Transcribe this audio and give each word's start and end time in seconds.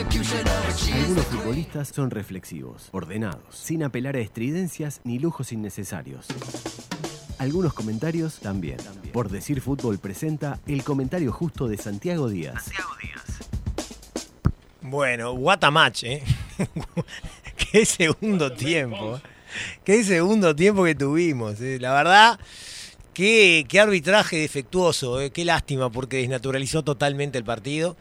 Algunos 0.00 1.26
futbolistas 1.26 1.88
son 1.88 2.10
reflexivos, 2.10 2.88
ordenados, 2.92 3.54
sin 3.54 3.82
apelar 3.82 4.16
a 4.16 4.20
estridencias 4.20 5.02
ni 5.04 5.18
lujos 5.18 5.52
innecesarios. 5.52 6.26
Algunos 7.36 7.74
comentarios 7.74 8.38
también. 8.38 8.78
Por 9.12 9.28
decir 9.28 9.60
fútbol 9.60 9.98
presenta 9.98 10.58
el 10.66 10.84
comentario 10.84 11.32
justo 11.32 11.68
de 11.68 11.76
Santiago 11.76 12.30
Díaz. 12.30 12.70
Bueno, 14.80 15.32
what 15.32 15.62
a 15.64 15.70
match, 15.70 16.04
¿eh? 16.04 16.22
Qué 17.70 17.84
segundo 17.84 18.52
tiempo. 18.52 19.20
Qué 19.84 20.02
segundo 20.02 20.56
tiempo 20.56 20.82
que 20.82 20.94
tuvimos. 20.94 21.60
¿eh? 21.60 21.78
La 21.78 21.92
verdad, 21.92 22.40
qué, 23.12 23.66
qué 23.68 23.80
arbitraje 23.80 24.38
defectuoso. 24.38 25.20
¿eh? 25.20 25.30
Qué 25.30 25.44
lástima 25.44 25.90
porque 25.90 26.16
desnaturalizó 26.16 26.82
totalmente 26.82 27.36
el 27.36 27.44
partido. 27.44 27.98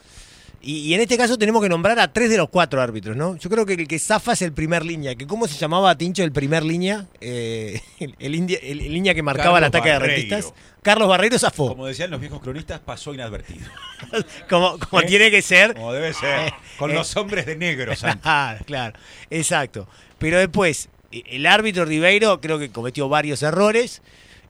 Y, 0.62 0.80
y 0.80 0.94
en 0.94 1.00
este 1.02 1.18
caso 1.18 1.38
tenemos 1.38 1.62
que 1.64 1.70
nombrar 1.70 1.98
a 2.00 2.12
tres 2.12 2.30
de 2.30 2.36
los 2.38 2.50
cuatro 2.50 2.82
árbitros, 2.82 3.16
¿no? 3.16 3.38
Yo 3.38 3.50
creo 3.50 3.66
que 3.66 3.74
el 3.74 3.88
que 3.88 3.98
zafa 3.98 4.34
es 4.34 4.42
el 4.42 4.52
primer 4.52 4.86
línea. 4.86 5.16
Que 5.16 5.26
¿Cómo 5.26 5.48
se 5.48 5.58
llamaba 5.58 5.98
Tincho 5.98 6.22
el 6.24 6.34
primer 6.34 6.64
línea? 6.64 7.08
Eh, 7.22 7.82
el, 8.00 8.16
el 8.20 8.36
india- 8.36 8.60
el- 8.62 8.82
el 8.82 8.92
línea 8.94 9.14
que 9.14 9.24
marcaba 9.24 9.58
el 9.60 9.64
Carlos 9.64 9.68
ataque 9.80 9.90
de 9.90 10.00
rentistas. 10.00 10.54
Carlos 10.82 11.08
Barreiro 11.08 11.40
zafó. 11.40 11.70
Como 11.70 11.86
decían 11.88 12.10
los 12.12 12.20
viejos 12.20 12.42
cronistas, 12.42 12.80
pasó 12.82 13.14
inadvertido. 13.14 13.68
Como, 14.50 14.78
como 14.80 15.02
¿Eh? 15.02 15.06
tiene 15.06 15.30
que 15.32 15.42
ser. 15.42 15.74
Como 15.76 15.94
debe 15.94 16.14
ser. 16.14 16.54
Con 16.78 16.92
Eh, 16.92 16.94
los 16.94 17.16
hombres 17.18 17.46
de 17.46 17.56
negro. 17.56 17.94
Claro, 18.22 18.64
claro, 18.66 19.00
exacto. 19.30 19.88
Pero 20.18 20.40
después, 20.40 20.90
eh, 21.12 21.24
el 21.28 21.46
árbitro 21.46 21.86
Ribeiro 21.86 22.40
creo 22.42 22.60
que 22.60 22.70
cometió 22.72 23.08
varios 23.10 23.44
errores. 23.44 24.02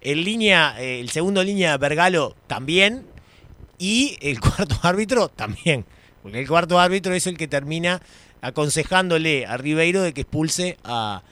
El 0.02 0.24
línea, 0.24 0.76
eh, 0.80 1.00
el 1.00 1.10
segundo 1.10 1.44
línea 1.44 1.78
Vergalo 1.78 2.36
también. 2.48 3.06
Y 3.78 4.18
el 4.22 4.40
cuarto 4.40 4.76
árbitro 4.84 5.30
también. 5.30 5.86
El 6.34 6.48
cuarto 6.48 6.80
árbitro 6.80 7.14
es 7.14 7.28
el 7.28 7.38
que 7.38 7.48
termina 7.48 8.02
aconsejándole 8.42 9.46
a 9.46 9.58
Ribeiro 9.58 10.02
de 10.02 10.14
que 10.14 10.22
expulse 10.22 10.78
a, 10.84 11.24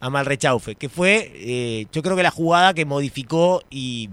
a 0.00 0.10
Malrechaufe. 0.10 0.74
Que 0.74 0.88
fue, 0.88 1.32
eh, 1.34 1.86
yo 1.92 2.02
creo 2.02 2.16
que 2.16 2.22
la 2.22 2.30
jugada 2.30 2.74
que 2.74 2.84
modificó 2.84 3.62
y 3.70 4.10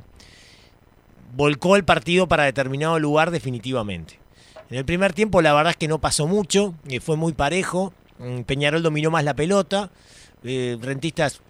volcó 1.35 1.75
el 1.75 1.83
partido 1.83 2.27
para 2.27 2.43
determinado 2.43 2.99
lugar 2.99 3.31
definitivamente. 3.31 4.19
En 4.69 4.77
el 4.77 4.85
primer 4.85 5.13
tiempo 5.13 5.41
la 5.41 5.53
verdad 5.53 5.71
es 5.71 5.77
que 5.77 5.87
no 5.87 5.99
pasó 5.99 6.27
mucho, 6.27 6.73
eh, 6.87 6.99
fue 6.99 7.17
muy 7.17 7.33
parejo, 7.33 7.93
mm, 8.19 8.41
Peñarol 8.41 8.81
dominó 8.81 9.11
más 9.11 9.23
la 9.23 9.35
pelota, 9.35 9.91
eh, 10.43 10.77
Rentistas 10.81 11.41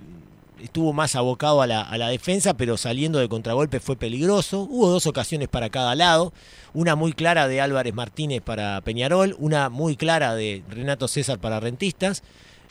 estuvo 0.64 0.94
más 0.94 1.16
abocado 1.16 1.61
a 1.61 1.67
la, 1.67 1.81
a 1.81 1.97
la 1.97 2.08
defensa, 2.08 2.56
pero 2.56 2.78
saliendo 2.78 3.19
de 3.19 3.28
contragolpe 3.28 3.80
fue 3.80 3.97
peligroso, 3.97 4.61
hubo 4.61 4.89
dos 4.89 5.06
ocasiones 5.06 5.50
para 5.50 5.69
cada 5.69 5.94
lado, 5.94 6.33
una 6.73 6.95
muy 6.95 7.11
clara 7.11 7.47
de 7.47 7.59
Álvarez 7.59 7.94
Martínez 7.94 8.42
para 8.42 8.80
Peñarol, 8.81 9.36
una 9.39 9.69
muy 9.69 9.97
clara 9.97 10.36
de 10.36 10.64
Renato 10.69 11.08
César 11.08 11.38
para 11.39 11.59
Rentistas. 11.59 12.23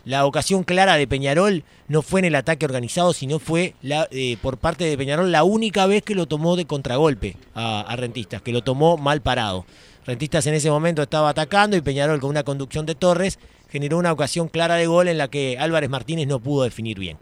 La 0.05 0.27
ocasión 0.27 0.65
clara 0.65 0.97
de 0.97 1.07
Peñarol 1.07 1.63
no 1.87 2.03
fue 2.03 2.21
en 2.21 2.25
el 2.25 2.35
ataque 2.35 2.65
organizado, 2.65 3.13
sino 3.13 3.39
fue 3.39 3.75
la, 3.83 4.09
eh, 4.11 4.37
por 4.43 4.57
parte 4.57 4.85
de 4.85 4.99
Peñarol 4.99 5.31
la 5.31 5.45
única 5.45 5.87
vez 5.87 6.03
que 6.03 6.17
lo 6.17 6.27
tomó 6.27 6.57
de 6.57 6.65
contragolpe 6.65 7.37
a, 7.55 7.83
a 7.83 7.95
Rentistas, 7.95 8.43
que 8.43 8.53
lo 8.53 8.63
tomó 8.63 8.97
mal 8.97 9.21
parado. 9.21 9.65
Rentistas 10.05 10.47
en 10.49 10.55
ese 10.55 10.71
momento 10.71 11.03
estaba 11.03 11.29
atacando 11.29 11.77
y 11.77 11.83
Peñarol 11.83 12.19
con 12.19 12.31
una 12.31 12.43
conducción 12.43 12.85
de 12.87 12.97
Torres 12.97 13.39
generó 13.71 13.99
una 13.99 14.13
ocasión 14.13 14.49
clara 14.49 14.75
de 14.75 14.87
gol 14.87 15.07
en 15.07 15.19
la 15.19 15.29
que 15.29 15.57
Álvarez 15.61 15.89
Martínez 15.89 16.27
no 16.27 16.41
pudo 16.41 16.65
definir 16.65 16.99
bien. 16.99 17.19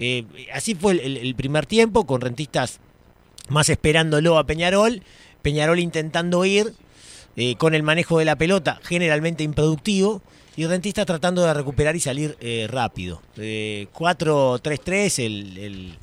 Eh, 0.00 0.24
así 0.52 0.74
fue 0.74 0.92
el, 1.04 1.34
primer 1.34 1.66
tiempo, 1.66 2.06
con 2.06 2.20
Rentistas 2.22 2.80
más 3.48 3.68
esperándolo 3.68 4.38
a 4.38 4.46
Peñarol, 4.46 5.02
Peñarol 5.42 5.78
intentando 5.78 6.44
ir 6.44 6.72
eh, 7.36 7.54
con 7.56 7.74
el 7.74 7.82
manejo 7.82 8.18
de 8.18 8.24
la 8.24 8.36
pelota, 8.36 8.80
generalmente 8.82 9.44
improductivo, 9.44 10.22
y 10.56 10.66
Rentistas 10.66 11.06
tratando 11.06 11.44
de 11.44 11.52
recuperar 11.54 11.94
y 11.96 12.00
salir 12.00 12.36
eh, 12.40 12.66
rápido. 12.68 13.22
Eh, 13.36 13.86
4-3-3, 13.94 15.18
el- 15.24 15.58
el- 15.58 15.98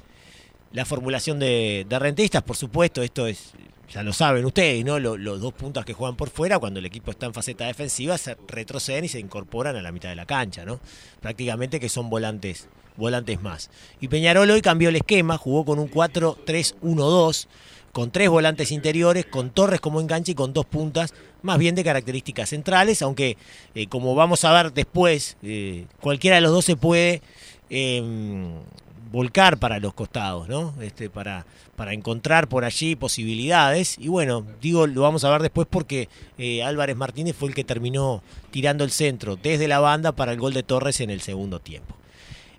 la 0.73 0.85
formulación 0.85 1.39
de, 1.39 1.85
de 1.89 1.99
Rentistas, 1.99 2.43
por 2.43 2.55
supuesto, 2.55 3.01
esto 3.01 3.25
es, 3.25 3.51
ya 3.93 4.03
lo 4.03 4.11
saben 4.13 4.43
ustedes, 4.45 4.83
¿no? 4.83 4.99
Lo- 4.99 5.17
los 5.17 5.39
dos 5.41 5.53
puntos 5.53 5.85
que 5.85 5.93
juegan 5.93 6.15
por 6.17 6.29
fuera, 6.29 6.59
cuando 6.59 6.79
el 6.79 6.85
equipo 6.85 7.11
está 7.11 7.25
en 7.25 7.33
faceta 7.33 7.65
defensiva, 7.65 8.17
se 8.17 8.35
retroceden 8.47 9.05
y 9.05 9.07
se 9.07 9.19
incorporan 9.19 9.75
a 9.75 9.81
la 9.81 9.91
mitad 9.91 10.09
de 10.09 10.15
la 10.15 10.25
cancha, 10.25 10.65
¿no? 10.65 10.79
Prácticamente 11.21 11.79
que 11.79 11.87
son 11.89 12.09
volantes, 12.09 12.67
volantes 12.97 13.41
más. 13.41 13.69
Y 14.01 14.07
Peñarol 14.09 14.49
hoy 14.49 14.61
cambió 14.61 14.89
el 14.89 14.95
esquema, 14.97 15.37
jugó 15.37 15.63
con 15.65 15.79
un 15.79 15.87
4-3-1-2, 15.89 17.47
con 17.91 18.11
tres 18.11 18.29
volantes 18.29 18.71
interiores, 18.71 19.25
con 19.25 19.49
Torres 19.49 19.79
como 19.79 20.01
enganche 20.01 20.33
y 20.33 20.35
con 20.35 20.53
dos 20.53 20.65
puntas, 20.65 21.13
más 21.41 21.57
bien 21.57 21.73
de 21.75 21.83
características 21.83 22.49
centrales, 22.49 23.01
aunque 23.01 23.37
eh, 23.73 23.87
como 23.87 24.13
vamos 24.15 24.43
a 24.43 24.51
ver 24.51 24.73
después, 24.73 25.37
eh, 25.43 25.85
cualquiera 26.01 26.35
de 26.35 26.41
los 26.41 26.51
dos 26.51 26.65
se 26.65 26.75
puede 26.75 27.21
eh, 27.69 28.03
volcar 29.11 29.57
para 29.57 29.79
los 29.79 29.93
costados, 29.93 30.47
¿no? 30.47 30.73
Este, 30.81 31.09
para, 31.09 31.45
para 31.75 31.93
encontrar 31.93 32.47
por 32.47 32.65
allí 32.65 32.95
posibilidades. 32.95 33.97
Y 33.99 34.07
bueno, 34.07 34.45
digo, 34.61 34.87
lo 34.87 35.01
vamos 35.01 35.23
a 35.23 35.29
ver 35.29 35.41
después 35.41 35.67
porque 35.69 36.09
eh, 36.37 36.63
Álvarez 36.63 36.95
Martínez 36.95 37.35
fue 37.35 37.49
el 37.49 37.55
que 37.55 37.63
terminó 37.63 38.21
tirando 38.51 38.83
el 38.83 38.91
centro 38.91 39.35
desde 39.35 39.67
la 39.67 39.79
banda 39.79 40.11
para 40.11 40.31
el 40.31 40.39
gol 40.39 40.53
de 40.53 40.63
Torres 40.63 41.01
en 41.01 41.09
el 41.09 41.21
segundo 41.21 41.59
tiempo. 41.59 41.95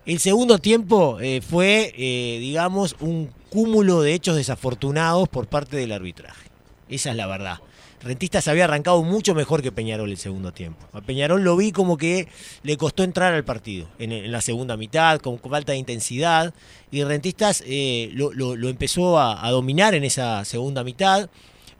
El 0.07 0.21
segundo 0.21 0.59
tiempo 0.59 1.19
eh, 1.21 1.43
fue, 1.43 1.93
eh, 1.97 2.39
digamos, 2.41 2.97
un 3.01 3.31
cúmulo 3.51 4.01
de 4.01 4.15
hechos 4.15 4.37
desafortunados 4.37 5.29
por 5.29 5.47
parte 5.49 5.77
del 5.77 5.93
arbitraje. 5.93 6.49
Esa 6.89 7.11
es 7.11 7.17
la 7.17 7.27
verdad. 7.27 7.59
Rentistas 8.03 8.47
había 8.47 8.65
arrancado 8.65 9.03
mucho 9.03 9.35
mejor 9.35 9.61
que 9.61 9.73
Peñarol 9.73 10.11
el 10.11 10.19
segundo 10.19 10.53
tiempo. 10.53 10.87
A 10.93 11.01
Peñarol 11.01 11.43
lo 11.43 11.57
vi 11.57 11.73
como 11.73 11.97
que 11.97 12.29
le 12.63 12.77
costó 12.77 13.03
entrar 13.03 13.35
al 13.35 13.45
partido 13.45 13.89
en, 13.99 14.31
la 14.31 14.41
segunda 14.41 14.77
mitad, 14.77 15.21
con 15.21 15.39
falta 15.41 15.73
de 15.73 15.79
intensidad. 15.79 16.55
Y 16.93 17.03
Rentistas 17.03 17.63
eh, 17.67 18.11
lo, 18.13 18.69
empezó 18.69 19.19
a, 19.19 19.51
dominar 19.51 19.95
en 19.95 20.05
esa 20.05 20.45
segunda 20.45 20.85
mitad, 20.85 21.29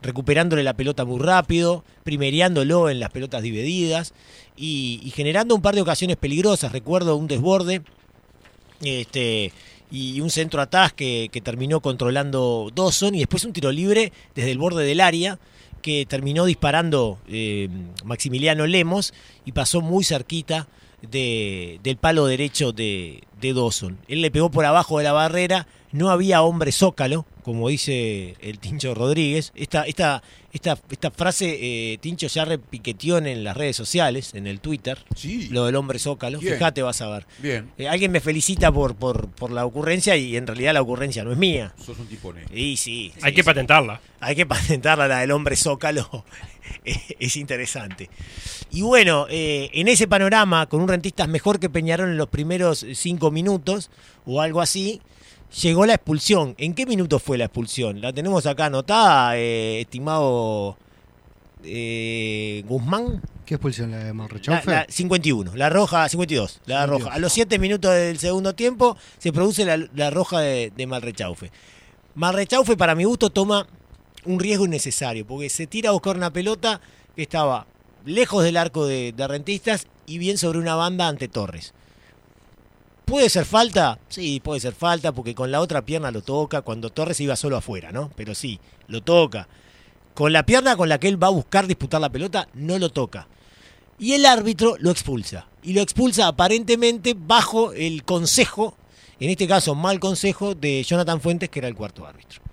recuperándole 0.01 0.63
la 0.63 0.73
pelota 0.73 1.05
muy 1.05 1.19
rápido, 1.19 1.85
primeriándolo 2.03 2.89
en 2.89 2.99
las 2.99 3.11
pelotas 3.11 3.41
divididas 3.41 4.13
y, 4.57 4.99
y 5.03 5.11
generando 5.11 5.55
un 5.55 5.61
par 5.61 5.75
de 5.75 5.81
ocasiones 5.81 6.17
peligrosas. 6.17 6.73
Recuerdo 6.73 7.15
un 7.15 7.27
desborde 7.27 7.81
este, 8.81 9.53
y 9.89 10.19
un 10.19 10.29
centro 10.29 10.61
atrás 10.61 10.91
que, 10.91 11.29
que 11.31 11.39
terminó 11.39 11.79
controlando 11.79 12.71
Dawson 12.75 13.15
y 13.15 13.19
después 13.19 13.45
un 13.45 13.53
tiro 13.53 13.71
libre 13.71 14.11
desde 14.35 14.51
el 14.51 14.57
borde 14.57 14.83
del 14.85 14.99
área 14.99 15.39
que 15.79 16.05
terminó 16.05 16.45
disparando 16.45 17.17
eh, 17.27 17.69
Maximiliano 18.03 18.67
Lemos 18.67 19.13
y 19.45 19.51
pasó 19.51 19.81
muy 19.81 20.03
cerquita 20.03 20.67
de- 21.01 21.79
del 21.83 21.97
palo 21.97 22.25
derecho 22.25 22.71
de, 22.71 23.23
de 23.39 23.53
Dawson. 23.53 23.97
Él 24.07 24.21
le 24.21 24.31
pegó 24.31 24.51
por 24.51 24.65
abajo 24.65 24.97
de 24.97 25.03
la 25.05 25.13
barrera, 25.13 25.67
no 25.91 26.09
había 26.11 26.41
hombre 26.43 26.71
zócalo, 26.71 27.25
como 27.43 27.69
dice 27.69 28.35
el 28.41 28.59
Tincho 28.59 28.93
Rodríguez. 28.93 29.51
Esta, 29.55 29.83
esta, 29.83 30.21
esta, 30.53 30.77
esta 30.91 31.09
frase 31.09 31.57
eh, 31.93 31.97
Tincho 31.97 32.27
ya 32.27 32.45
repiqueteó 32.45 33.17
en 33.17 33.43
las 33.43 33.57
redes 33.57 33.75
sociales, 33.75 34.33
en 34.35 34.45
el 34.45 34.59
Twitter, 34.59 34.99
Sí. 35.15 35.47
lo 35.49 35.65
del 35.65 35.75
hombre 35.75 35.97
zócalo. 35.97 36.39
Bien. 36.39 36.53
Fíjate, 36.53 36.81
vas 36.83 37.01
a 37.01 37.09
ver. 37.09 37.25
Bien. 37.39 37.71
Eh, 37.77 37.87
alguien 37.87 38.11
me 38.11 38.19
felicita 38.19 38.71
por, 38.71 38.95
por, 38.95 39.29
por 39.31 39.51
la 39.51 39.65
ocurrencia 39.65 40.15
y 40.15 40.37
en 40.37 40.45
realidad 40.45 40.73
la 40.73 40.81
ocurrencia 40.81 41.23
no 41.23 41.31
es 41.31 41.37
mía. 41.37 41.73
Sos 41.83 41.97
un 41.97 42.05
tipo 42.07 42.27
honesto. 42.29 42.55
Y 42.55 42.77
sí, 42.77 43.11
Hay 43.23 43.31
sí, 43.31 43.35
que 43.37 43.41
sí. 43.41 43.45
patentarla. 43.45 43.99
Hay 44.19 44.35
que 44.35 44.45
patentarla, 44.45 45.07
la 45.07 45.19
del 45.21 45.31
hombre 45.31 45.55
zócalo. 45.55 46.25
es 47.19 47.35
interesante. 47.35 48.09
Y 48.71 48.81
bueno, 48.83 49.25
eh, 49.29 49.69
en 49.73 49.87
ese 49.87 50.07
panorama, 50.07 50.67
con 50.67 50.81
un 50.81 50.87
rentistas 50.87 51.27
mejor 51.27 51.59
que 51.59 51.69
Peñarol 51.69 52.09
en 52.11 52.17
los 52.17 52.27
primeros 52.29 52.85
cinco 52.93 53.31
minutos 53.31 53.89
o 54.25 54.41
algo 54.41 54.61
así, 54.61 55.01
llegó 55.61 55.85
la 55.85 55.95
expulsión. 55.95 56.55
¿En 56.57 56.73
qué 56.73 56.85
minuto 56.85 57.19
fue 57.19 57.37
la 57.37 57.45
expulsión? 57.45 58.01
La 58.01 58.13
tenemos 58.13 58.45
acá 58.45 58.65
anotada, 58.65 59.37
eh, 59.37 59.81
estimado 59.81 60.77
eh, 61.63 62.63
Guzmán. 62.67 63.21
¿Qué 63.45 63.55
expulsión 63.55 63.91
la 63.91 63.97
de 63.97 64.13
La, 64.13 64.63
la 64.65 64.85
51, 64.87 65.55
la 65.55 65.69
roja, 65.69 66.07
52, 66.07 66.61
la 66.67 66.81
52. 66.83 67.01
roja. 67.01 67.15
A 67.15 67.19
los 67.19 67.33
7 67.33 67.57
minutos 67.57 67.91
del 67.91 68.19
segundo 68.19 68.53
tiempo 68.53 68.95
se 69.17 69.33
produce 69.33 69.65
la, 69.65 69.77
la 69.95 70.11
roja 70.11 70.39
de, 70.39 70.71
de 70.75 70.85
Malrechaufe. 70.85 71.51
Malrechaufe, 72.13 72.77
para 72.77 72.93
mi 72.93 73.05
gusto, 73.05 73.31
toma 73.31 73.65
un 74.25 74.39
riesgo 74.39 74.65
innecesario, 74.65 75.25
porque 75.25 75.49
se 75.49 75.65
tira 75.65 75.89
a 75.89 75.93
buscar 75.93 76.15
una 76.15 76.31
pelota 76.31 76.79
que 77.15 77.23
estaba 77.23 77.65
lejos 78.05 78.43
del 78.43 78.57
arco 78.57 78.85
de, 78.85 79.13
de 79.13 79.27
Rentistas 79.27 79.87
y 80.05 80.19
bien 80.19 80.37
sobre 80.37 80.59
una 80.59 80.75
banda 80.75 81.07
ante 81.07 81.27
Torres. 81.27 81.73
¿Puede 83.09 83.29
ser 83.29 83.45
falta? 83.45 83.97
Sí, 84.07 84.39
puede 84.39 84.59
ser 84.59 84.75
falta, 84.75 85.11
porque 85.11 85.33
con 85.33 85.49
la 85.51 85.61
otra 85.61 85.83
pierna 85.83 86.11
lo 86.11 86.21
toca, 86.21 86.61
cuando 86.61 86.91
Torres 86.91 87.19
iba 87.19 87.35
solo 87.35 87.57
afuera, 87.57 87.91
¿no? 87.91 88.11
Pero 88.15 88.35
sí, 88.35 88.59
lo 88.87 89.01
toca. 89.01 89.47
Con 90.13 90.31
la 90.31 90.45
pierna 90.45 90.77
con 90.77 90.89
la 90.89 90.99
que 90.99 91.07
él 91.07 91.21
va 91.21 91.25
a 91.25 91.31
buscar 91.31 91.65
disputar 91.65 91.99
la 92.01 92.11
pelota, 92.11 92.47
no 92.53 92.77
lo 92.77 92.91
toca. 92.91 93.27
Y 93.97 94.13
el 94.13 94.27
árbitro 94.27 94.75
lo 94.77 94.91
expulsa. 94.91 95.47
Y 95.63 95.73
lo 95.73 95.81
expulsa 95.81 96.27
aparentemente 96.27 97.15
bajo 97.17 97.73
el 97.73 98.03
consejo, 98.03 98.77
en 99.19 99.31
este 99.31 99.47
caso 99.47 99.73
mal 99.73 99.99
consejo, 99.99 100.53
de 100.53 100.83
Jonathan 100.83 101.19
Fuentes, 101.19 101.49
que 101.49 101.57
era 101.57 101.67
el 101.67 101.73
cuarto 101.73 102.05
árbitro. 102.05 102.43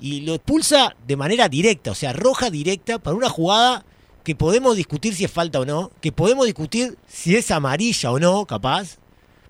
Y 0.00 0.22
lo 0.22 0.34
expulsa 0.34 0.96
de 1.06 1.16
manera 1.16 1.48
directa, 1.48 1.92
o 1.92 1.94
sea, 1.94 2.12
roja 2.12 2.50
directa 2.50 2.98
para 2.98 3.16
una 3.16 3.28
jugada 3.28 3.84
que 4.24 4.34
podemos 4.34 4.76
discutir 4.76 5.14
si 5.14 5.24
es 5.24 5.30
falta 5.30 5.60
o 5.60 5.64
no, 5.64 5.92
que 6.00 6.10
podemos 6.10 6.46
discutir 6.46 6.98
si 7.06 7.36
es 7.36 7.52
amarilla 7.52 8.10
o 8.10 8.18
no, 8.18 8.44
capaz, 8.44 8.98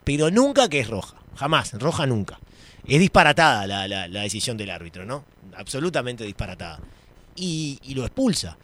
pero 0.04 0.30
nunca 0.30 0.68
que 0.68 0.80
es 0.80 0.88
roja. 0.88 1.16
Jamás, 1.36 1.72
roja 1.74 2.06
nunca. 2.06 2.38
Es 2.86 2.98
disparatada 2.98 3.66
la, 3.66 3.86
la- 3.88 4.08
decisión 4.22 4.56
del 4.56 4.70
árbitro, 4.70 5.04
¿no? 5.04 5.24
Absolutamente 5.56 6.24
disparatada. 6.24 6.80
Y, 7.36 7.78
lo 7.94 8.02
expulsa. 8.04 8.58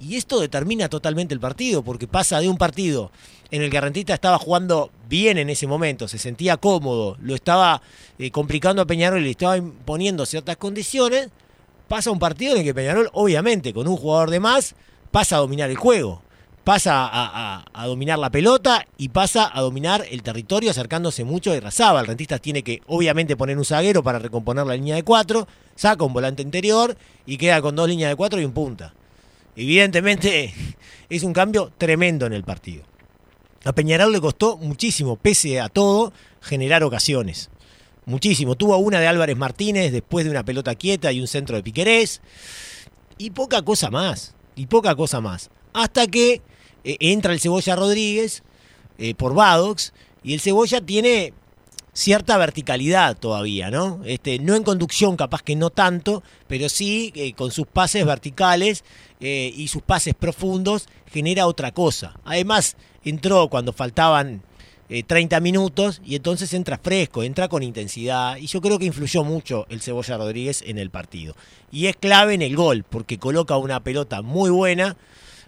Y 0.00 0.16
esto 0.16 0.40
determina 0.40 0.88
totalmente 0.88 1.34
el 1.34 1.40
partido, 1.40 1.82
porque 1.82 2.06
pasa 2.08 2.40
de 2.40 2.48
un 2.48 2.58
partido 2.58 3.12
en 3.50 3.62
el 3.62 3.70
que 3.70 3.80
Rentista 3.80 4.12
estaba 4.14 4.38
jugando 4.38 4.90
bien 5.08 5.38
en 5.38 5.48
ese 5.48 5.66
momento, 5.66 6.08
se 6.08 6.18
sentía 6.18 6.56
cómodo, 6.56 7.16
lo 7.20 7.34
estaba 7.34 7.80
eh, 8.18 8.30
complicando 8.30 8.82
a 8.82 8.86
Peñarol 8.86 9.20
y 9.20 9.24
le 9.24 9.30
estaba 9.30 9.56
imponiendo 9.56 10.26
ciertas 10.26 10.56
condiciones, 10.56 11.28
pasa 11.86 12.10
un 12.10 12.18
partido 12.18 12.54
en 12.54 12.60
el 12.60 12.64
que 12.64 12.74
Peñarol, 12.74 13.08
obviamente, 13.12 13.72
con 13.72 13.86
un 13.86 13.96
jugador 13.96 14.30
de 14.30 14.40
más, 14.40 14.74
pasa 15.12 15.36
a 15.36 15.38
dominar 15.38 15.70
el 15.70 15.76
juego, 15.76 16.22
pasa 16.64 17.04
a, 17.06 17.08
a- 17.58 17.64
a 17.72 17.86
dominar 17.86 18.18
la 18.18 18.30
pelota 18.30 18.86
y 18.96 19.10
pasa 19.10 19.50
a 19.52 19.60
dominar 19.60 20.04
el 20.10 20.22
territorio 20.22 20.70
acercándose 20.70 21.22
mucho 21.24 21.52
de 21.52 21.60
Razaba. 21.60 22.00
El 22.00 22.06
Rentistas 22.06 22.40
tiene 22.40 22.62
que, 22.62 22.80
obviamente, 22.86 23.36
poner 23.36 23.58
un 23.58 23.64
zaguero 23.64 24.02
para 24.02 24.18
recomponer 24.18 24.66
la 24.66 24.74
línea 24.74 24.94
de 24.96 25.02
cuatro, 25.02 25.46
saca 25.76 26.04
un 26.04 26.12
volante 26.12 26.42
interior 26.42 26.96
y 27.26 27.36
queda 27.36 27.60
con 27.62 27.76
dos 27.76 27.88
líneas 27.88 28.10
de 28.10 28.16
cuatro 28.16 28.40
y 28.40 28.44
un 28.44 28.52
punta. 28.52 28.94
Evidentemente 29.56 30.52
es 31.10 31.22
un 31.22 31.32
cambio 31.32 31.70
tremendo 31.78 32.26
en 32.26 32.32
el 32.32 32.44
partido. 32.44 32.84
A 33.64 33.72
Peñarol 33.72 34.12
le 34.12 34.20
costó 34.20 34.56
muchísimo, 34.58 35.16
pese 35.16 35.60
a 35.60 35.68
todo, 35.68 36.12
generar 36.42 36.82
ocasiones. 36.82 37.50
Muchísimo. 38.06 38.54
Tuvo 38.56 38.76
una 38.76 39.00
de 39.00 39.06
Álvarez 39.06 39.36
Martínez 39.36 39.90
después 39.90 40.26
de 40.26 40.30
una 40.30 40.44
pelota 40.44 40.74
quieta 40.74 41.10
y 41.12 41.20
un 41.20 41.26
centro 41.26 41.56
de 41.56 41.62
Piquerés. 41.62 42.20
Y 43.16 43.30
poca 43.30 43.62
cosa 43.62 43.90
más. 43.90 44.34
Y 44.54 44.66
poca 44.66 44.94
cosa 44.94 45.22
más. 45.22 45.48
Hasta 45.72 46.06
que 46.06 46.42
eh, 46.84 46.96
entra 47.00 47.32
el 47.32 47.40
Cebolla 47.40 47.76
Rodríguez 47.76 48.42
eh, 48.98 49.14
por 49.14 49.34
Badox. 49.34 49.92
Y 50.22 50.34
el 50.34 50.40
Cebolla 50.40 50.80
tiene 50.80 51.32
cierta 51.92 52.36
verticalidad 52.38 53.16
todavía, 53.16 53.70
¿no? 53.70 54.00
Este, 54.04 54.38
no 54.38 54.54
en 54.54 54.64
conducción, 54.64 55.16
capaz 55.16 55.42
que 55.42 55.56
no 55.56 55.70
tanto, 55.70 56.22
pero 56.46 56.68
sí 56.68 57.12
eh, 57.14 57.34
con 57.34 57.50
sus 57.50 57.66
pases 57.66 58.04
verticales 58.04 58.84
y 59.20 59.68
sus 59.68 59.80
pases 59.80 60.12
profundos 60.12 60.86
genera 61.10 61.46
otra 61.46 61.72
cosa. 61.72 62.20
Además, 62.24 62.76
entró 63.04 63.48
cuando 63.48 63.72
faltaban 63.72 64.42
eh, 64.90 65.02
30 65.02 65.40
minutos 65.40 66.02
y 66.04 66.14
entonces 66.14 66.52
entra 66.52 66.76
fresco, 66.76 67.22
entra 67.22 67.48
con 67.48 67.62
intensidad 67.62 68.36
y 68.36 68.46
yo 68.46 68.60
creo 68.60 68.78
que 68.78 68.84
influyó 68.84 69.24
mucho 69.24 69.66
el 69.70 69.80
Cebolla 69.80 70.18
Rodríguez 70.18 70.62
en 70.66 70.78
el 70.78 70.90
partido. 70.90 71.34
Y 71.72 71.86
es 71.86 71.96
clave 71.96 72.34
en 72.34 72.42
el 72.42 72.54
gol, 72.54 72.84
porque 72.88 73.18
coloca 73.18 73.56
una 73.56 73.80
pelota 73.80 74.20
muy 74.20 74.50
buena, 74.50 74.98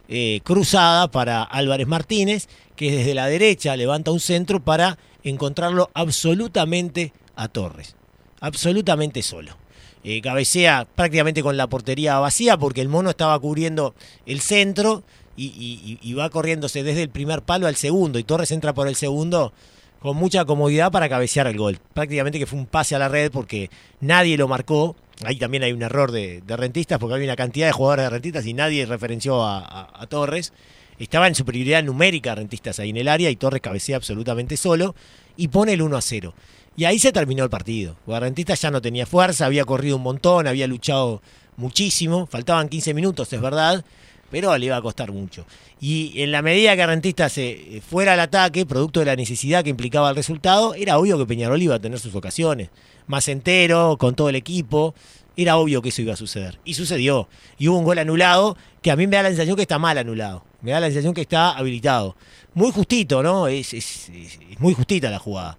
eh, 0.08 0.41
cruzada 0.44 1.11
para 1.11 1.43
Álvarez 1.43 1.87
Martínez, 1.87 2.49
que 2.76 2.91
desde 2.93 3.14
la 3.14 3.26
derecha 3.26 3.76
levanta 3.76 4.11
un 4.11 4.20
centro 4.20 4.61
para 4.62 4.99
encontrarlo 5.25 5.91
absolutamente 5.94 7.12
a 7.35 7.49
Torres. 7.49 7.94
Absolutamente 8.41 9.23
solo. 9.23 9.56
Eh, 10.05 10.20
cabecea 10.20 10.87
prácticamente 10.94 11.43
con 11.43 11.56
la 11.56 11.67
portería 11.67 12.19
vacía 12.20 12.56
porque 12.56 12.81
el 12.81 12.88
mono 12.88 13.11
estaba 13.11 13.38
cubriendo 13.41 13.94
el 14.25 14.41
centro 14.41 15.03
y, 15.37 15.47
y- 15.47 15.99
y 16.00 16.14
va 16.14 16.31
corriéndose 16.31 16.82
desde 16.85 17.02
el 17.02 17.09
primer 17.09 17.43
palo 17.43 17.67
al 17.67 17.75
segundo 17.76 18.19
y 18.19 18.25
Torres 18.25 18.52
entra 18.52 18.73
por 18.73 18.87
el 18.88 18.94
segundo 18.94 19.52
con 20.01 20.17
mucha 20.17 20.45
comodidad 20.45 20.93
para 20.93 21.09
cabecear 21.09 21.47
el 21.47 21.57
gol. 21.57 21.79
Prácticamente 21.95 22.39
que 22.39 22.47
fue 22.47 22.59
un 22.59 22.67
pase 22.67 22.95
a 22.95 22.99
la 22.99 23.09
red 23.09 23.31
porque 23.31 23.71
nadie 24.01 24.37
lo 24.37 24.49
marcó. 24.49 24.97
Ahí 25.25 25.37
también 25.37 25.63
hay 25.63 25.73
un 25.73 25.83
error 25.83 26.13
de, 26.13 26.43
de 26.43 26.57
rentistas 26.57 26.99
porque 26.99 27.15
había 27.15 27.27
una 27.27 27.37
cantidad 27.37 27.67
de 27.67 27.73
jugadores 27.73 28.05
de 28.05 28.11
rentistas 28.11 28.47
y 28.47 28.53
nadie 28.55 28.85
referenció 28.87 29.43
a, 29.43 29.59
a- 29.61 30.03
a 30.03 30.07
Torres. 30.07 30.53
Estaba 30.99 31.27
en 31.29 31.35
superioridad 31.35 31.83
numérica 31.83 32.35
rentistas 32.35 32.79
ahí 32.79 32.91
en 32.91 32.97
el 32.99 33.09
área 33.09 33.31
y 33.31 33.37
Torres 33.37 33.61
cabecea 33.61 33.97
absolutamente 33.97 34.57
solo 34.57 34.95
y 35.37 35.49
pone 35.49 35.73
el 35.75 35.83
1 35.83 35.97
a 35.97 36.01
0. 36.03 36.35
Y 36.77 36.85
ahí 36.85 36.99
se 36.99 37.13
terminó 37.13 37.43
el 37.45 37.51
partido. 37.51 37.97
Rentistas 38.07 38.61
ya 38.61 38.71
no 38.71 38.83
tenía 38.83 39.07
fuerza, 39.07 39.47
había 39.47 39.65
corrido 39.65 39.97
un 39.97 40.03
montón, 40.03 40.47
había 40.47 40.67
luchado 40.67 41.23
muchísimo. 41.57 42.27
Faltaban 42.27 42.69
15 42.69 42.95
minutos, 42.95 43.33
es 43.33 43.41
verdad, 43.41 43.85
pero 44.31 44.56
le 44.58 44.67
iba 44.67 44.76
a 44.76 44.82
costar 44.82 45.12
mucho. 45.12 45.46
Y 45.81 46.20
en 46.23 46.32
la 46.32 46.43
medida 46.43 46.75
que 46.76 46.87
Rentistas 46.87 47.32
se 47.32 47.82
fuera 47.88 48.14
al 48.14 48.20
ataque, 48.20 48.67
producto 48.67 49.00
de 49.00 49.06
la 49.06 49.17
necesidad 49.17 49.62
que 49.64 49.70
implicaba 49.70 50.11
el 50.11 50.17
resultado, 50.17 50.75
era 50.75 50.99
obvio 50.99 51.19
que 51.19 51.26
Peñarol 51.26 51.61
iba 51.62 51.75
a 51.75 51.78
tener 51.81 51.99
sus 51.99 52.14
ocasiones. 52.14 52.70
Más 53.06 53.28
entero, 53.28 53.96
con 53.99 54.14
todo 54.14 54.28
el 54.28 54.37
equipo. 54.37 54.94
Era 55.37 55.58
obvio 55.58 55.82
que 55.82 55.90
eso 55.90 56.00
iba 56.02 56.14
a 56.14 56.17
suceder. 56.17 56.58
Y 56.64 56.75
sucedió. 56.75 57.28
Y 57.58 57.69
hubo 57.69 57.78
un 57.78 57.84
gol 57.84 57.99
anulado 57.99 58.56
que 58.81 58.90
a 58.90 58.96
mí 58.96 59.06
me 59.06 59.17
da 59.17 59.23
la 59.25 59.28
sensación 59.28 59.55
que 59.56 59.62
está 59.62 59.78
mal 59.78 59.99
anulado. 59.99 60.44
Me 60.62 60.70
da 60.73 60.81
la 60.81 60.87
sensación 60.87 61.12
que 61.12 61.20
está 61.20 61.50
habilitado. 61.50 62.17
Muy 62.55 62.73
justito, 62.73 63.23
¿no? 63.23 63.46
Es, 63.46 63.75
es- 63.75 64.11
muy 64.58 64.73
justita 64.73 65.11
la 65.11 65.19
jugada. 65.19 65.58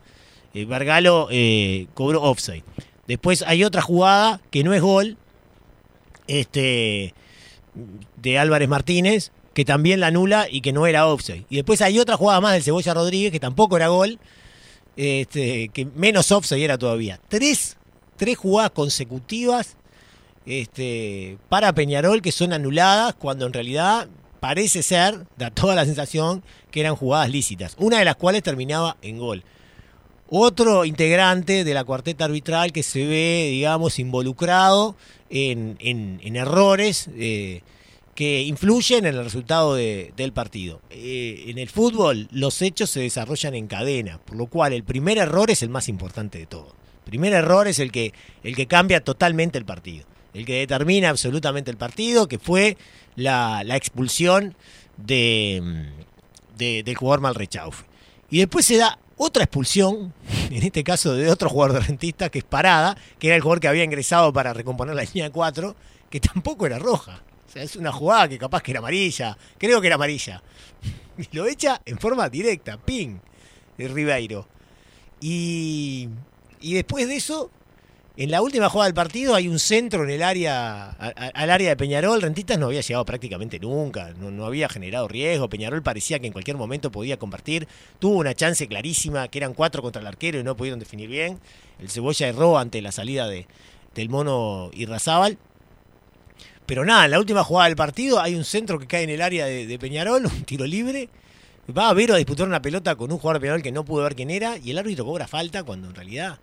Eh, 0.55 0.65
eh, 1.29 1.87
cobró 1.93 2.23
offside. 2.23 2.63
Después 3.07 3.43
hay 3.43 3.63
otra 3.63 3.83
jugada 3.83 4.41
que 4.49 4.63
no 4.63 4.73
es 4.73 4.81
gol. 4.81 5.17
Este 6.27 7.13
de 8.15 8.37
Álvarez 8.39 8.69
Martínez, 8.69 9.31
que 9.53 9.65
también 9.65 9.99
la 9.99 10.07
anula 10.07 10.47
y 10.49 10.61
que 10.61 10.73
no 10.73 10.85
era 10.87 11.07
offside. 11.07 11.45
Y 11.49 11.55
después 11.55 11.81
hay 11.81 11.99
otra 11.99 12.17
jugada 12.17 12.41
más 12.41 12.53
del 12.53 12.63
Cebolla 12.63 12.93
Rodríguez, 12.93 13.31
que 13.31 13.39
tampoco 13.39 13.77
era 13.77 13.87
gol, 13.87 14.19
este, 14.95 15.69
que 15.69 15.85
menos 15.85 16.31
offside 16.31 16.63
era 16.63 16.77
todavía. 16.77 17.19
Tres, 17.27 17.77
tres 18.17 18.37
jugadas 18.37 18.71
consecutivas 18.71 19.77
este, 20.45 21.37
para 21.49 21.73
Peñarol 21.73 22.21
que 22.21 22.31
son 22.31 22.53
anuladas 22.53 23.15
cuando 23.15 23.45
en 23.45 23.53
realidad 23.53 24.07
parece 24.39 24.81
ser, 24.81 25.25
da 25.35 25.51
toda 25.51 25.75
la 25.75 25.85
sensación, 25.85 26.43
que 26.71 26.79
eran 26.79 26.95
jugadas 26.95 27.29
lícitas. 27.29 27.75
Una 27.79 27.99
de 27.99 28.05
las 28.05 28.15
cuales 28.15 28.43
terminaba 28.43 28.97
en 29.01 29.17
gol. 29.17 29.43
Otro 30.29 30.83
integrante 30.85 31.63
de 31.63 31.73
la 31.73 31.83
cuarteta 31.85 32.25
arbitral 32.25 32.71
que 32.73 32.83
se 32.83 33.05
ve, 33.05 33.47
digamos, 33.51 33.97
involucrado 33.99 34.95
en, 35.29 35.77
en- 35.79 36.35
errores 36.35 37.09
eh, 37.15 37.61
que 38.13 38.41
influyen 38.41 39.05
en 39.05 39.15
el 39.15 39.23
resultado 39.23 39.75
de- 39.75 40.11
del 40.17 40.33
partido. 40.33 40.81
Eh, 40.89 41.45
en 41.47 41.57
el 41.57 41.69
fútbol 41.69 42.27
los 42.31 42.61
hechos 42.61 42.89
se 42.89 42.99
desarrollan 42.99 43.55
en 43.55 43.67
cadena, 43.67 44.19
por 44.25 44.35
lo 44.35 44.47
cual 44.47 44.73
el 44.73 44.83
primer 44.83 45.17
error 45.17 45.49
es 45.49 45.63
el 45.63 45.69
más 45.69 45.87
importante 45.87 46.39
de 46.39 46.45
todo. 46.45 46.75
El 47.05 47.09
primer 47.11 47.31
error 47.31 47.67
es 47.69 47.79
el 47.79 47.91
que, 47.93 48.11
el 48.43 48.53
que 48.55 48.67
cambia 48.67 49.01
totalmente 49.01 49.57
el 49.57 49.63
partido, 49.65 50.05
el 50.33 50.45
que 50.45 50.55
determina 50.59 51.09
absolutamente 51.09 51.71
el 51.71 51.77
partido, 51.77 52.27
que 52.27 52.37
fue 52.37 52.75
la, 53.15 53.63
la 53.63 53.77
expulsión 53.77 54.55
de- 54.97 55.85
del 56.57 56.95
jugador 56.95 57.21
Malrechaufe. 57.21 57.85
Y 58.29 58.39
después 58.39 58.65
se 58.65 58.75
da 58.75 58.99
otra 59.17 59.43
expulsión, 59.43 60.13
en 60.51 60.63
este 60.63 60.83
caso 60.83 61.13
de 61.13 61.29
otro 61.29 61.49
jugador 61.49 61.73
de 61.73 61.87
rentista, 61.87 62.29
que 62.29 62.39
es 62.39 62.45
Parada, 62.45 62.97
que 63.19 63.27
era 63.27 63.35
el 63.35 63.41
jugador 63.41 63.59
que 63.59 63.67
había 63.67 63.83
ingresado 63.83 64.31
para 64.31 64.53
recomponer 64.53 64.95
la 64.95 65.03
línea 65.03 65.25
de 65.25 65.31
4, 65.31 65.75
que 66.09 66.19
tampoco 66.19 66.65
era 66.65 66.79
roja. 66.79 67.21
O 67.47 67.51
sea, 67.51 67.63
es 67.63 67.75
una 67.75 67.91
jugada 67.91 68.27
que 68.27 68.37
capaz 68.37 68.61
que 68.61 68.71
era 68.71 68.79
amarilla, 68.79 69.37
creo 69.57 69.81
que 69.81 69.87
era 69.87 69.95
amarilla. 69.95 70.41
Y 71.19 71.35
lo 71.35 71.47
echa 71.47 71.81
en 71.83 71.97
forma 71.97 72.29
directa, 72.29 72.77
ping, 72.77 73.17
de 73.75 73.87
Ribeiro. 73.87 74.47
Y, 75.19 76.09
y 76.61 76.75
después 76.75 77.07
de 77.07 77.15
eso, 77.15 77.49
en 78.19 78.31
la 78.31 78.41
última 78.41 78.67
jugada 78.67 78.87
del 78.87 78.95
partido 78.95 79.35
hay 79.35 79.47
un 79.47 79.59
centro 79.59 80.03
en 80.03 80.09
el 80.09 80.23
área, 80.23 80.89
al 80.89 81.49
área 81.51 81.69
de 81.69 81.77
Peñarol. 81.77 82.19
Rentistas 82.19 82.57
no 82.57 82.65
había 82.65 82.81
llegado 82.81 83.05
prácticamente 83.05 83.59
nunca, 83.59 84.11
no, 84.19 84.43
había 84.43 84.67
generado 84.67 85.07
riesgo. 85.07 85.47
Peñarol 85.49 85.83
parecía 85.83 86.17
que 86.17 86.25
en 86.25 86.33
cualquier 86.33 86.57
momento 86.57 86.91
podía 86.91 87.17
convertir. 87.17 87.67
Tuvo 87.99 88.17
una 88.17 88.33
chance 88.33 88.67
clarísima, 88.67 89.27
que 89.27 89.37
eran 89.37 89.53
cuatro 89.53 89.83
contra 89.83 90.01
el 90.01 90.07
arquero 90.07 90.39
y 90.39 90.43
no 90.43 90.57
pudieron 90.57 90.79
definir 90.79 91.09
bien. 91.09 91.39
El 91.79 91.91
Cebolla 91.91 92.27
erró 92.27 92.57
ante 92.57 92.81
la 92.81 92.91
salida 92.91 93.27
de, 93.27 93.45
del 93.93 94.09
mono 94.09 94.71
Irrazábal. 94.73 95.37
Pero 96.65 96.85
nada, 96.85 97.05
en 97.05 97.11
la 97.11 97.19
última 97.19 97.43
jugada 97.43 97.67
del 97.67 97.77
partido 97.77 98.19
hay 98.19 98.33
un 98.33 98.45
centro 98.45 98.79
que 98.79 98.87
cae 98.87 99.03
en 99.03 99.11
el 99.11 99.21
área 99.21 99.45
de, 99.45 99.67
de 99.67 99.77
Peñarol, 99.77 100.25
un 100.25 100.43
tiro 100.43 100.65
libre. 100.65 101.07
Va 101.69 101.89
a 101.89 101.93
Vero 101.93 102.15
a 102.15 102.17
disputar 102.17 102.47
una 102.47 102.63
pelota 102.63 102.95
con 102.95 103.11
un 103.11 103.19
jugador 103.19 103.39
de 103.39 103.41
Peñarol 103.41 103.61
que 103.61 103.71
no 103.71 103.85
pudo 103.85 104.01
ver 104.01 104.15
quién 104.15 104.31
era 104.31 104.57
y 104.57 104.71
el 104.71 104.79
árbitro 104.79 105.05
cobra 105.05 105.27
falta 105.27 105.61
cuando 105.61 105.89
en 105.89 105.93
realidad 105.93 106.39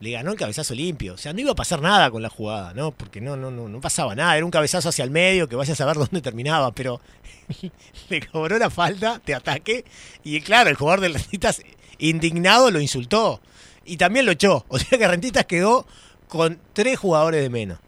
le 0.00 0.10
ganó 0.10 0.32
el 0.32 0.36
cabezazo 0.36 0.74
limpio. 0.74 1.14
O 1.14 1.16
sea, 1.16 1.32
no 1.32 1.40
iba 1.40 1.52
a 1.52 1.56
pasar 1.56 1.80
nada 1.80 2.10
con 2.10 2.22
la 2.22 2.28
jugada, 2.28 2.74
¿no? 2.74 2.92
Porque 2.92 3.20
no, 3.20 3.36
no, 3.36 3.50
no, 3.50 3.68
no 3.68 3.80
pasaba 3.80 4.14
nada. 4.14 4.36
Era 4.36 4.44
un 4.44 4.50
cabezazo 4.50 4.88
hacia 4.88 5.04
el 5.04 5.10
medio 5.10 5.48
que 5.48 5.56
vaya 5.56 5.72
a 5.72 5.76
saber 5.76 5.96
dónde 5.96 6.20
terminaba, 6.20 6.72
pero 6.72 7.00
le 8.08 8.26
cobró 8.26 8.58
la 8.58 8.70
falta 8.70 9.20
de 9.24 9.34
ataque 9.34 9.84
y 10.24 10.40
claro, 10.40 10.70
el 10.70 10.76
jugador 10.76 11.00
del 11.00 11.14
Rentistas 11.14 11.62
indignado 11.98 12.70
lo 12.70 12.80
insultó 12.80 13.40
y 13.84 13.96
también 13.96 14.26
lo 14.26 14.32
echó. 14.32 14.64
O 14.68 14.78
sea 14.78 14.98
que 14.98 15.08
Rentistas 15.08 15.46
quedó 15.46 15.86
con 16.28 16.60
tres 16.72 16.98
jugadores 16.98 17.42
de 17.42 17.50
menos. 17.50 17.78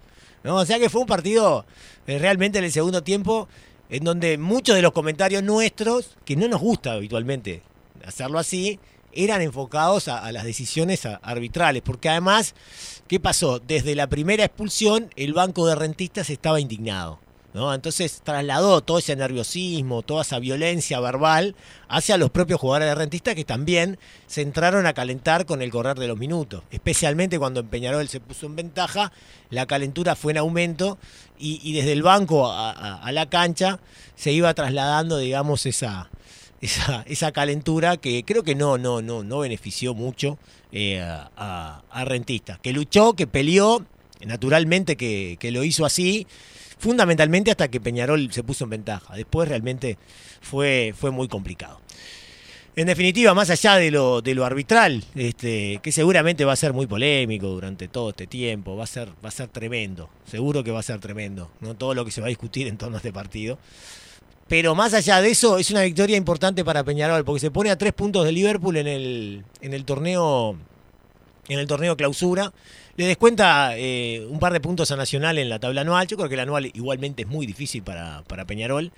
¿no? 0.43 0.57
O 0.57 0.65
sea 0.65 0.79
que 0.79 0.89
fue 0.89 1.01
un 1.01 1.07
partido 1.07 1.67
eh, 2.07 2.19
realmente 2.19 2.59
en 2.59 2.65
el 2.65 2.73
segundo 2.73 3.03
tiempo 3.03 3.49
en 3.91 4.05
donde 4.05 4.39
muchos 4.39 4.77
de 4.77 4.83
los 4.83 4.93
comentarios 4.93 5.43
nuestros, 5.43 6.17
que 6.25 6.37
no 6.37 6.47
nos 6.49 6.61
gusta 6.61 6.93
habitualmente 6.93 7.63
hacerlo 8.05 8.39
así, 8.39 8.79
eran 9.13 9.43
enfocados 9.43 10.09
a, 10.09 10.31
las 10.33 10.45
decisiones 10.45 11.07
arbitrales. 11.07 11.83
Porque 11.83 12.09
además, 12.09 12.55
¿qué 13.07 13.21
pasó? 13.21 13.59
Desde 13.59 13.95
la 13.95 14.09
primera 14.09 14.45
expulsión, 14.45 15.11
el 15.17 15.33
banco 15.33 15.67
de 15.67 15.75
rentistas 15.75 16.31
estaba 16.31 16.61
indignado. 16.61 17.19
¿no? 17.55 17.73
Entonces 17.73 18.21
trasladó 18.23 18.83
todo 18.83 18.99
ese 18.99 19.17
nerviosismo, 19.17 20.03
toda 20.03 20.23
esa 20.23 20.39
violencia 20.39 21.01
verbal 21.01 21.57
hacia 21.89 22.19
los 22.19 22.31
propios 22.31 22.61
jugadores 22.61 22.89
de 22.89 22.95
Rentistas 22.95 23.35
que 23.35 23.45
también 23.45 23.99
se 24.27 24.43
entraron 24.43 24.87
a 24.87 24.93
calentar 24.93 25.47
con 25.47 25.63
el 25.63 25.71
correr 25.71 25.99
de 25.99 26.09
los 26.09 26.19
minutos. 26.19 26.63
Especialmente 26.71 27.39
cuando 27.39 27.65
Peñarol 27.65 28.07
se 28.09 28.21
puso 28.21 28.47
en 28.47 28.57
ventaja, 28.57 29.13
la 29.51 29.67
calentura 29.67 30.15
fue 30.15 30.33
en 30.33 30.39
aumento 30.39 30.99
y, 31.39 31.73
desde 31.73 31.93
el 31.93 32.03
banco 32.03 32.51
a 32.53 33.11
la 33.13 33.31
cancha 33.31 33.81
se 34.15 34.33
iba 34.33 34.53
trasladando, 34.53 35.19
digamos, 35.19 35.65
esa, 35.67 36.11
esa, 36.61 37.03
esa 37.07 37.33
calentura 37.33 37.97
que 37.97 38.25
creo 38.25 38.43
que 38.43 38.55
no, 38.55 38.79
no, 38.79 39.03
no, 39.03 39.23
no 39.23 39.39
benefició 39.41 39.95
mucho 39.95 40.39
eh, 40.73 41.01
a, 41.01 41.83
a- 41.91 42.05
Rentistas. 42.05 42.59
Que 42.61 42.73
luchó, 42.73 43.15
que 43.15 43.27
peleó, 43.27 43.85
naturalmente 44.25 44.97
que, 44.97 45.37
que 45.39 45.51
lo 45.51 45.65
hizo 45.65 45.85
así, 45.87 46.27
fundamentalmente 46.79 47.51
hasta 47.51 47.69
que 47.69 47.81
Peñarol 47.81 48.33
se 48.33 48.43
puso 48.43 48.65
en 48.65 48.71
ventaja. 48.71 49.15
Después 49.15 49.49
realmente 49.49 49.99
fue, 50.41 50.95
fue 50.97 51.11
muy 51.11 51.29
complicado. 51.29 51.81
En 52.77 52.87
definitiva, 52.87 53.35
más 53.35 53.51
allá 53.51 53.75
de 53.75 53.91
lo, 53.91 54.21
de 54.23 54.37
lo 54.37 54.45
arbitral, 54.45 55.03
este, 55.17 55.81
que 55.83 55.91
seguramente 55.91 56.45
va 56.45 56.53
a 56.53 56.57
ser 56.57 56.73
muy 56.73 56.87
polémico 56.87 57.49
durante 57.49 57.89
todo 57.89 58.11
este 58.11 58.29
tiempo, 58.29 58.77
va 58.77 58.85
a 58.85 58.87
ser, 58.87 59.09
va 59.25 59.31
a 59.31 59.33
ser 59.33 59.49
tremendo, 59.49 60.09
seguro 60.25 60.63
que 60.63 60.71
va 60.71 60.79
a 60.79 60.85
ser 60.85 61.01
tremendo, 61.01 61.51
¿no? 61.61 61.75
todo 61.75 61.95
lo 61.95 62.05
que 62.05 62.13
se 62.13 62.21
va 62.21 62.29
a 62.29 62.29
discutir 62.29 62.69
en 62.69 62.77
torno 62.79 62.95
a 62.97 62.99
este 62.99 63.13
partido. 63.13 63.59
Pero 64.49 64.75
más 64.75 64.95
allá 64.95 65.21
de 65.21 65.31
eso, 65.31 65.59
es 65.59 65.71
una 65.71 65.83
victoria 65.83 66.17
importante 66.17 66.65
para 66.65 66.83
Peñarol, 66.83 67.25
porque 67.25 67.41
se 67.41 67.51
pone 67.51 67.71
a 67.71 67.77
tres 67.77 67.93
puntos 67.93 68.25
de 68.25 68.33
Liverpool 68.33 68.79
en 68.79 68.87
el, 68.87 69.45
en 69.61 69.75
el 69.75 69.85
torneo 69.85 70.57
en 71.49 71.59
el 71.59 71.67
torneo 71.67 71.97
clausura. 71.97 72.53
Le 72.97 73.07
descuenta 73.07 73.77
eh, 73.77 74.27
un 74.29 74.39
par 74.39 74.53
de 74.53 74.61
puntos 74.61 74.91
a 74.91 74.97
Nacional 74.97 75.39
en 75.39 75.49
la 75.49 75.59
tabla 75.59 75.83
anual. 75.83 76.07
Yo 76.07 76.17
creo 76.17 76.29
que 76.29 76.37
la 76.37 76.43
anual 76.43 76.67
igualmente 76.67 77.23
es 77.23 77.29
muy 77.29 77.47
difícil 77.47 77.83
para, 77.83 78.23
para 78.27 78.45
Peñarol. 78.45 78.93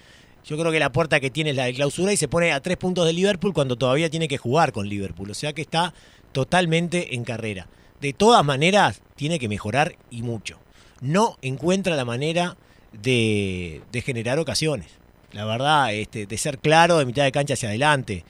Yo 0.45 0.57
creo 0.59 0.73
que 0.73 0.79
la 0.79 0.91
puerta 0.91 1.21
que 1.21 1.31
tiene 1.31 1.51
es 1.51 1.57
la 1.57 1.67
de 1.67 1.75
clausura 1.75 2.13
y 2.13 2.17
se 2.17 2.27
pone 2.27 2.53
a 2.53 2.61
tres 2.61 2.77
puntos 2.77 3.07
de 3.07 3.13
Liverpool 3.13 3.53
cuando 3.53 3.77
todavía 3.77 4.09
tiene 4.09 4.27
que 4.27 4.39
jugar 4.39 4.73
con 4.73 4.89
Liverpool. 4.89 5.31
O 5.31 5.35
sea 5.35 5.53
que 5.53 5.63
está 5.63 5.93
totalmente 6.33 7.15
en 7.15 7.25
carrera. 7.25 7.69
De 8.01 8.13
todas 8.13 8.45
maneras, 8.45 9.03
tiene 9.17 9.39
que 9.39 9.49
mejorar 9.49 9.97
y 10.11 10.23
mucho. 10.23 10.59
No 11.03 11.37
encuentra 11.43 11.95
la 11.95 12.07
manera 12.07 12.57
de, 12.93 13.83
de 13.93 14.01
generar 14.01 14.39
ocasiones. 14.39 15.00
La 15.33 15.45
verdad, 15.45 15.95
este, 15.95 16.27
de 16.27 16.39
ser 16.39 16.59
claro 16.59 16.99
de 16.99 17.07
mitad 17.07 17.25
de 17.25 17.33
cancha 17.33 17.55
hacia 17.55 17.69
adelante. 17.69 18.25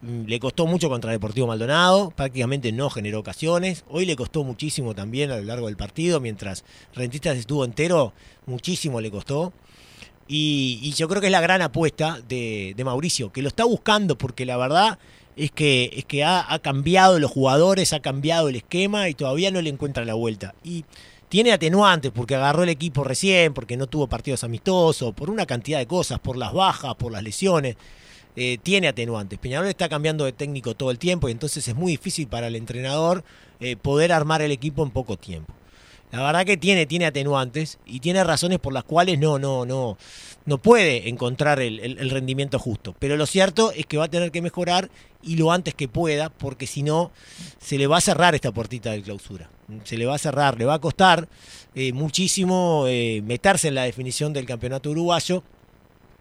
Mm, 0.00 0.26
Le 0.26 0.38
costó 0.38 0.66
mucho 0.66 0.88
contra 0.88 1.10
Deportivo 1.10 1.46
Maldonado, 1.46 2.10
prácticamente 2.10 2.70
no 2.72 2.90
generó 2.90 3.20
ocasiones. 3.20 3.84
Hoy 3.88 4.06
le 4.06 4.16
costó 4.16 4.44
muchísimo 4.44 4.94
también 4.94 5.30
a 5.30 5.36
lo 5.36 5.44
largo 5.44 5.66
del 5.66 5.76
partido, 5.76 6.20
mientras 6.20 6.64
Rentistas 6.94 7.36
estuvo 7.36 7.64
entero, 7.64 8.12
muchísimo 8.46 9.00
le 9.00 9.10
costó. 9.10 9.52
Y, 10.26 10.92
yo 10.96 11.08
creo 11.08 11.20
que 11.20 11.26
es 11.26 11.32
la 11.32 11.40
gran 11.40 11.60
apuesta 11.60 12.18
de, 12.28 12.72
de 12.76 12.84
Mauricio, 12.84 13.30
que 13.32 13.42
lo 13.42 13.48
está 13.48 13.64
buscando 13.64 14.16
porque 14.16 14.46
la 14.46 14.56
verdad 14.56 14.98
es 15.36 15.50
que, 15.50 15.90
es 15.94 16.04
que 16.04 16.24
ha, 16.24 16.52
ha 16.52 16.58
cambiado 16.60 17.18
los 17.18 17.30
jugadores, 17.30 17.92
ha 17.92 18.00
cambiado 18.00 18.48
el 18.48 18.56
esquema 18.56 19.08
y 19.08 19.14
todavía 19.14 19.50
no 19.50 19.60
le 19.60 19.70
encuentra 19.70 20.04
la 20.04 20.14
vuelta. 20.14 20.54
Y 20.62 20.84
tiene 21.28 21.52
atenuantes 21.52 22.12
porque 22.12 22.34
agarró 22.34 22.62
el 22.62 22.68
equipo 22.68 23.04
recién, 23.04 23.54
porque 23.54 23.76
no 23.76 23.86
tuvo 23.86 24.06
partidos 24.06 24.44
amistosos, 24.44 25.14
por 25.14 25.30
una 25.30 25.46
cantidad 25.46 25.78
de 25.78 25.86
cosas, 25.86 26.18
por 26.20 26.36
las 26.36 26.52
bajas, 26.52 26.94
por 26.96 27.12
las 27.12 27.22
lesiones. 27.22 27.76
Eh, 28.36 28.58
tiene 28.62 28.88
atenuantes. 28.88 29.38
Peñarol 29.38 29.68
está 29.68 29.88
cambiando 29.88 30.24
de 30.24 30.32
técnico 30.32 30.74
todo 30.74 30.90
el 30.90 30.98
tiempo 30.98 31.28
y 31.28 31.32
entonces 31.32 31.68
es 31.68 31.74
muy 31.74 31.92
difícil 31.92 32.26
para 32.26 32.48
el 32.48 32.56
entrenador 32.56 33.22
eh, 33.60 33.76
poder 33.76 34.12
armar 34.12 34.42
el 34.42 34.50
equipo 34.50 34.82
en 34.82 34.90
poco 34.90 35.16
tiempo. 35.16 35.54
La 36.10 36.22
verdad 36.22 36.44
que 36.44 36.56
tiene, 36.56 36.86
tiene 36.86 37.06
atenuantes 37.06 37.78
y 37.86 38.00
tiene 38.00 38.22
razones 38.22 38.58
por 38.58 38.72
las 38.72 38.84
cuales 38.84 39.18
no, 39.18 39.38
no, 39.38 39.64
no, 39.66 39.98
no 40.46 40.58
puede 40.58 41.08
encontrar 41.08 41.60
el, 41.60 42.10
rendimiento 42.10 42.58
justo. 42.58 42.94
Pero 42.98 43.16
lo 43.16 43.26
cierto 43.26 43.72
es 43.72 43.86
que 43.86 43.96
va 43.96 44.04
a 44.04 44.10
tener 44.10 44.30
que 44.30 44.42
mejorar 44.42 44.90
y 45.22 45.36
lo 45.36 45.52
antes 45.52 45.74
que 45.74 45.88
pueda, 45.88 46.28
porque 46.28 46.66
si 46.66 46.82
no, 46.82 47.10
se 47.58 47.78
le 47.78 47.86
va 47.86 47.98
a 47.98 48.00
cerrar 48.02 48.34
esta 48.34 48.52
puertita 48.52 48.90
de 48.90 49.02
clausura. 49.02 49.50
Se 49.84 49.96
le 49.96 50.06
va 50.06 50.14
a 50.14 50.18
cerrar, 50.18 50.58
le 50.58 50.66
va 50.66 50.74
a 50.74 50.80
costar 50.80 51.28
eh, 51.74 51.92
muchísimo 51.92 52.84
eh, 52.86 53.22
meterse 53.24 53.68
en 53.68 53.74
la 53.74 53.84
definición 53.84 54.32
del 54.32 54.44
campeonato 54.44 54.90
uruguayo 54.90 55.42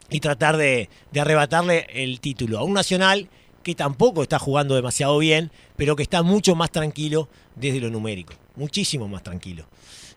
y 0.09 0.19
tratar 0.19 0.57
de, 0.57 0.89
de 1.11 1.19
arrebatarle 1.19 1.87
el 1.89 2.19
título 2.19 2.59
a 2.59 2.63
un 2.63 2.73
Nacional 2.73 3.29
que 3.63 3.75
tampoco 3.75 4.21
está 4.23 4.39
jugando 4.39 4.75
demasiado 4.75 5.17
bien, 5.17 5.51
pero 5.75 5.95
que 5.95 6.03
está 6.03 6.21
mucho 6.21 6.55
más 6.55 6.69
tranquilo 6.69 7.29
desde 7.55 7.79
lo 7.79 7.89
numérico, 7.89 8.33
muchísimo 8.55 9.07
más 9.07 9.23
tranquilo. 9.23 9.65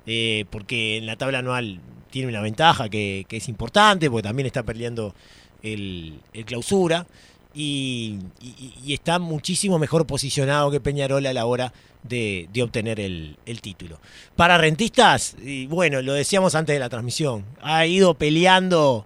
Eh, 0.06 0.44
porque 0.50 0.98
en 0.98 1.06
la 1.06 1.16
tabla 1.16 1.40
anual 1.40 1.80
tiene 2.16 2.30
una 2.30 2.40
ventaja 2.40 2.88
que, 2.88 3.26
es 3.28 3.48
importante, 3.50 4.10
porque 4.10 4.26
también 4.26 4.46
está 4.46 4.62
perdiendo 4.62 5.14
el, 5.62 6.18
clausura 6.46 7.06
y, 7.54 8.20
está 8.88 9.18
muchísimo 9.18 9.78
mejor 9.78 10.06
posicionado 10.06 10.70
que 10.70 10.80
Peñarol 10.80 11.26
a 11.26 11.34
la 11.34 11.44
hora 11.44 11.74
de, 12.04 12.48
obtener 12.62 13.00
el, 13.00 13.36
título. 13.60 14.00
Para 14.34 14.56
rentistas, 14.56 15.36
bueno, 15.68 16.00
lo 16.00 16.14
decíamos 16.14 16.54
antes 16.54 16.74
de 16.74 16.80
la 16.80 16.88
transmisión, 16.88 17.44
ha 17.60 17.84
ido 17.84 18.14
peleando 18.14 19.04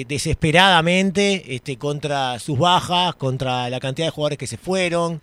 eh, 0.00 0.04
desesperadamente 0.06 1.54
este, 1.54 1.76
contra 1.78 2.38
sus 2.38 2.58
bajas, 2.58 3.14
contra 3.14 3.70
la 3.70 3.80
cantidad 3.80 4.06
de 4.06 4.10
jugadores 4.10 4.38
que 4.38 4.46
se 4.46 4.56
fueron, 4.58 5.20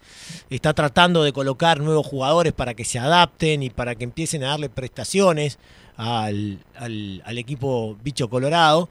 está 0.49 0.73
tratando 0.73 1.23
de 1.23 1.31
colocar 1.33 1.79
nuevos 1.79 2.05
jugadores 2.07 2.53
para 2.53 2.73
que 2.73 2.85
se 2.85 2.99
adapten 2.99 3.63
y 3.63 3.69
para 3.69 3.95
que 3.95 4.03
empiecen 4.03 4.43
a 4.43 4.49
darle 4.49 4.69
prestaciones 4.69 5.59
al, 5.95 6.59
al- 6.75 7.37
equipo 7.37 7.95
bicho 8.03 8.29
colorado. 8.29 8.89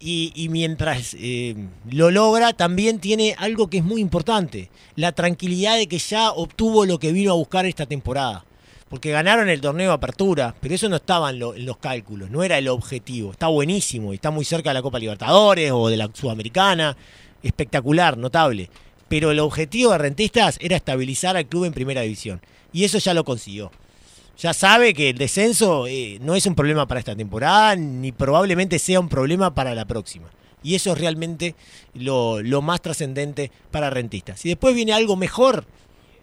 Y, 0.00 0.32
y 0.34 0.48
mientras 0.48 1.14
eh, 1.18 1.54
lo 1.90 2.10
logra, 2.10 2.52
también 2.52 2.98
tiene 2.98 3.34
algo 3.38 3.68
que 3.68 3.78
es 3.78 3.84
muy 3.84 4.00
importante, 4.00 4.70
la 4.96 5.12
tranquilidad 5.12 5.76
de 5.76 5.86
que 5.86 5.98
ya 5.98 6.32
obtuvo 6.32 6.84
lo 6.84 6.98
que 6.98 7.12
vino 7.12 7.30
a 7.30 7.36
buscar 7.36 7.64
esta 7.66 7.86
temporada. 7.86 8.44
Porque 8.94 9.10
ganaron 9.10 9.48
el 9.48 9.60
torneo 9.60 9.88
de 9.88 9.94
apertura, 9.94 10.54
pero 10.60 10.72
eso 10.72 10.88
no 10.88 10.94
estaba 10.94 11.30
en, 11.30 11.40
lo- 11.40 11.56
en 11.56 11.66
los 11.66 11.78
cálculos, 11.78 12.30
no 12.30 12.44
era 12.44 12.58
el 12.58 12.68
objetivo. 12.68 13.32
Está 13.32 13.48
buenísimo 13.48 14.12
y 14.12 14.14
está 14.14 14.30
muy 14.30 14.44
cerca 14.44 14.70
de 14.70 14.74
la 14.74 14.82
Copa 14.82 15.00
Libertadores 15.00 15.72
o 15.72 15.88
de 15.88 15.96
la 15.96 16.08
Sudamericana. 16.14 16.96
Espectacular, 17.42 18.16
notable. 18.16 18.70
Pero 19.08 19.32
el 19.32 19.40
objetivo 19.40 19.90
de 19.90 19.98
Rentistas 19.98 20.58
era 20.60 20.76
estabilizar 20.76 21.36
al 21.36 21.46
club 21.46 21.64
en 21.64 21.72
primera 21.72 22.02
división. 22.02 22.40
Y 22.72 22.84
eso 22.84 22.98
ya 22.98 23.14
lo 23.14 23.24
consiguió. 23.24 23.72
Ya 24.38 24.54
sabe 24.54 24.94
que 24.94 25.10
el 25.10 25.18
descenso 25.18 25.88
eh, 25.88 26.18
no 26.20 26.36
es 26.36 26.46
un 26.46 26.54
problema 26.54 26.86
para 26.86 27.00
esta 27.00 27.16
temporada, 27.16 27.74
ni 27.74 28.12
probablemente 28.12 28.78
sea 28.78 29.00
un 29.00 29.08
problema 29.08 29.56
para 29.56 29.74
la 29.74 29.86
próxima. 29.86 30.30
Y 30.62 30.76
eso 30.76 30.92
es 30.92 30.98
realmente 30.98 31.56
lo, 31.94 32.40
lo 32.42 32.62
más 32.62 32.80
trascendente 32.80 33.50
para 33.72 33.90
Rentistas. 33.90 34.38
Si 34.38 34.50
después 34.50 34.72
viene 34.72 34.92
algo 34.92 35.16
mejor, 35.16 35.64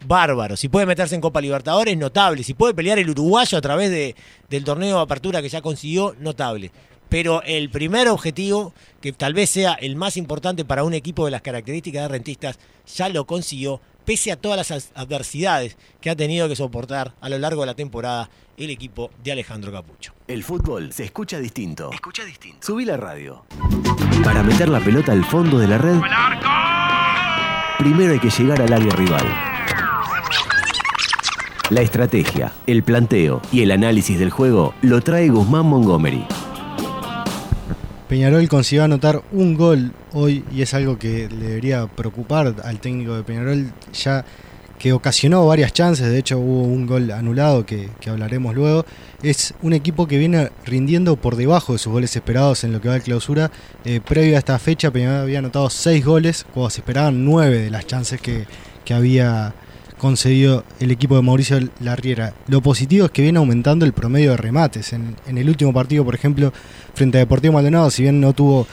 bárbaro. 0.06 0.56
Si 0.58 0.70
puede 0.70 0.86
meterse 0.86 1.16
en 1.16 1.22
Copa 1.22 1.42
Libertadores, 1.42 1.98
notable. 1.98 2.44
Si 2.44 2.54
puede 2.54 2.74
pelear 2.74 3.00
el 3.00 3.10
uruguayo 3.10 3.58
a 3.58 3.62
través 3.62 3.90
de, 3.90 4.16
del 4.50 4.64
torneo 4.64 4.98
de 4.98 5.02
apertura 5.04 5.42
que 5.42 5.50
ya 5.50 5.62
consiguió, 5.62 6.16
notable. 6.20 6.72
Pero 7.10 7.42
el 7.44 7.70
primer 7.70 8.08
objetivo, 8.08 8.74
que 9.02 9.12
tal 9.12 9.34
vez 9.34 9.50
sea 9.50 9.74
el 9.74 9.96
más 9.98 10.16
importante 10.16 10.64
para 10.64 10.84
un 10.86 10.94
equipo 10.94 11.26
de 11.26 11.32
las 11.32 11.42
características 11.42 12.04
de 12.04 12.08
rentistas, 12.08 12.58
ya 12.96 13.10
lo 13.10 13.26
consiguió, 13.26 13.82
pese 14.06 14.32
a 14.32 14.38
todas 14.38 14.58
las 14.58 14.72
as- 14.72 14.92
adversidades 14.96 15.76
que 16.00 16.10
ha 16.10 16.16
tenido 16.16 16.48
que 16.48 16.56
soportar 16.56 17.14
a 17.20 17.28
lo 17.28 17.38
largo 17.38 17.62
de 17.62 17.68
la 17.68 17.74
temporada 17.76 18.30
el 18.58 18.70
equipo 18.70 19.12
de 19.24 19.34
Alejandro 19.34 19.72
Capucho. 19.74 20.14
El 20.28 20.44
fútbol 20.44 20.94
se 20.94 21.04
escucha 21.04 21.38
distinto. 21.40 21.90
Escucha 21.92 22.24
distinto. 22.24 22.66
Subí 22.66 22.86
la 22.86 22.96
radio. 22.96 23.44
Para 24.24 24.42
meter 24.42 24.70
la 24.70 24.80
pelota 24.80 25.12
al 25.12 25.26
fondo 25.26 25.58
de 25.60 25.68
la 25.68 25.78
red, 25.80 26.00
primero 27.78 28.14
hay 28.14 28.20
que 28.20 28.30
llegar 28.30 28.62
al 28.62 28.72
área 28.72 28.92
rival. 28.96 29.26
La 31.72 31.82
estrategia, 31.82 32.52
el 32.68 32.84
planteo 32.84 33.42
y 33.50 33.62
el 33.62 33.72
análisis 33.72 34.20
del 34.20 34.30
juego 34.30 34.74
lo 34.82 35.00
trae 35.00 35.30
Guzmán 35.30 35.68
Montgomery. 35.68 36.26
Peñarol 38.10 38.50
consiguió 38.50 38.84
anotar 38.84 39.24
un 39.32 39.56
gol 39.56 39.94
hoy 40.12 40.44
y 40.52 40.64
es 40.64 40.74
algo 40.74 41.00
que 41.00 41.30
le 41.30 41.48
debería 41.48 41.88
preocupar 41.88 42.54
al 42.62 42.80
técnico 42.82 43.16
de 43.16 43.24
Peñarol, 43.24 43.72
ya 43.94 44.26
que 44.80 44.92
ocasionó 44.92 45.48
varias 45.48 45.72
chances, 45.72 46.10
de 46.10 46.20
hecho 46.20 46.40
hubo 46.40 46.64
un 46.64 46.86
gol 46.86 47.10
anulado 47.10 47.66
que, 47.66 47.90
hablaremos 48.06 48.54
luego. 48.54 48.86
Es 49.24 49.54
un 49.62 49.72
equipo 49.72 50.10
que 50.10 50.18
viene 50.18 50.52
rindiendo 50.66 51.16
por 51.16 51.38
debajo 51.38 51.72
de 51.72 51.80
sus 51.80 51.94
goles 51.94 52.14
esperados 52.14 52.66
en 52.66 52.74
lo 52.74 52.82
que 52.82 52.90
va 52.90 52.96
de 52.96 53.02
clausura. 53.02 53.50
Eh, 53.86 54.02
previo 54.06 54.36
a 54.36 54.40
esta 54.40 54.60
fecha, 54.60 54.92
Peñarol 54.92 55.22
había 55.22 55.40
anotado 55.40 55.70
6 55.70 56.04
goles, 56.04 56.46
cuando 56.54 56.70
se 56.70 56.82
esperaban 56.82 57.24
9 57.24 57.60
de 57.60 57.70
las 57.70 57.88
chances 57.88 58.20
que, 58.20 58.46
que 58.84 58.94
había 58.94 59.54
concedido 60.02 60.64
el 60.80 60.90
equipo 60.90 61.16
de 61.16 61.22
Mauricio 61.22 61.60
Larriera. 61.80 62.34
Lo 62.48 62.60
positivo 62.60 63.06
es 63.06 63.12
que 63.12 63.22
viene 63.22 63.38
aumentando 63.38 63.86
el 63.86 63.94
promedio 63.94 64.32
de 64.32 64.38
remates. 64.38 64.94
En, 64.94 65.16
el 65.28 65.48
último 65.48 65.72
partido, 65.72 66.04
por 66.04 66.16
ejemplo, 66.16 66.52
frente 66.96 67.20
a 67.20 67.22
Deportivo 67.22 67.54
Maldonado, 67.54 67.92
si 67.92 68.02
bien 68.02 68.20
no 68.20 68.34
tuvo 68.34 68.66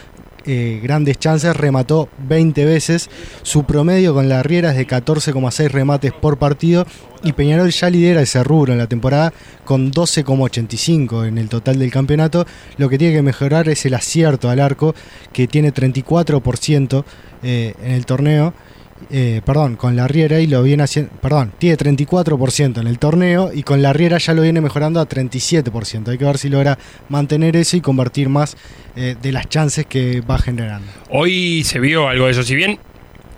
eh, 0.47 0.80
grandes 0.82 1.18
chances, 1.18 1.54
remató 1.54 2.08
20 2.26 2.64
veces. 2.64 3.11
Su 3.42 3.64
promedio 3.64 4.14
con 4.14 4.30
la 4.30 4.42
Riera 4.42 4.70
es 4.70 4.78
de 4.78 4.87
14,6 4.87 5.68
remates 5.68 6.14
por 6.14 6.38
partido. 6.38 6.87
Y 7.23 7.35
Peñarol 7.35 7.68
ya 7.73 7.90
lidera 7.90 8.23
ese 8.23 8.42
rubro 8.42 8.73
en 8.73 8.78
la 8.78 8.87
temporada 8.87 9.35
con 9.66 9.92
12,85 9.92 11.28
en 11.28 11.37
el 11.37 11.50
total 11.50 11.78
del 11.78 11.90
campeonato. 11.90 12.47
Lo 12.78 12.88
que 12.88 12.97
tiene 12.97 13.12
que 13.12 13.23
mejorar 13.23 13.68
es 13.68 13.85
el 13.85 13.92
acierto 13.92 14.49
al 14.49 14.61
arco, 14.61 14.94
que 15.35 15.47
tiene 15.47 15.75
34% 15.75 17.04
eh, 17.42 17.75
en 17.82 17.92
el 17.92 18.06
torneo. 18.06 18.54
Eh, 19.11 19.40
perdón, 19.45 19.76
con 19.76 19.97
la 19.97 20.07
Riera 20.07 20.40
y 20.40 20.47
lo 20.47 20.62
viene 20.62 20.83
haciendo, 20.83 21.11
perdón, 21.21 21.52
tiene 21.59 21.76
34% 21.76 22.81
en 22.81 22.87
el 22.87 22.99
torneo 22.99 23.50
y 23.52 23.62
con 23.62 23.81
la 23.81 23.93
Riera 23.93 24.19
ya 24.19 24.35
lo 24.35 24.43
viene 24.43 24.61
mejorando 24.61 25.00
a 25.00 25.09
37%. 25.09 26.09
Hay 26.09 26.19
que 26.19 26.25
ver 26.25 26.38
si 26.38 26.49
logra 26.49 26.78
mantener 27.09 27.57
eso 27.57 27.76
y 27.76 27.81
convertir 27.81 28.28
más 28.28 28.57
eh, 28.97 29.17
de 29.21 29.33
las 29.33 29.49
chances 29.49 29.87
que 29.87 30.21
va 30.21 30.38
generando. 30.38 30.87
Hoy 31.11 31.64
se 31.64 31.81
vio 31.81 32.09
algo 32.09 32.26
de 32.26 32.33
eso. 32.33 32.43
Si 32.43 32.55
bien 32.55 32.78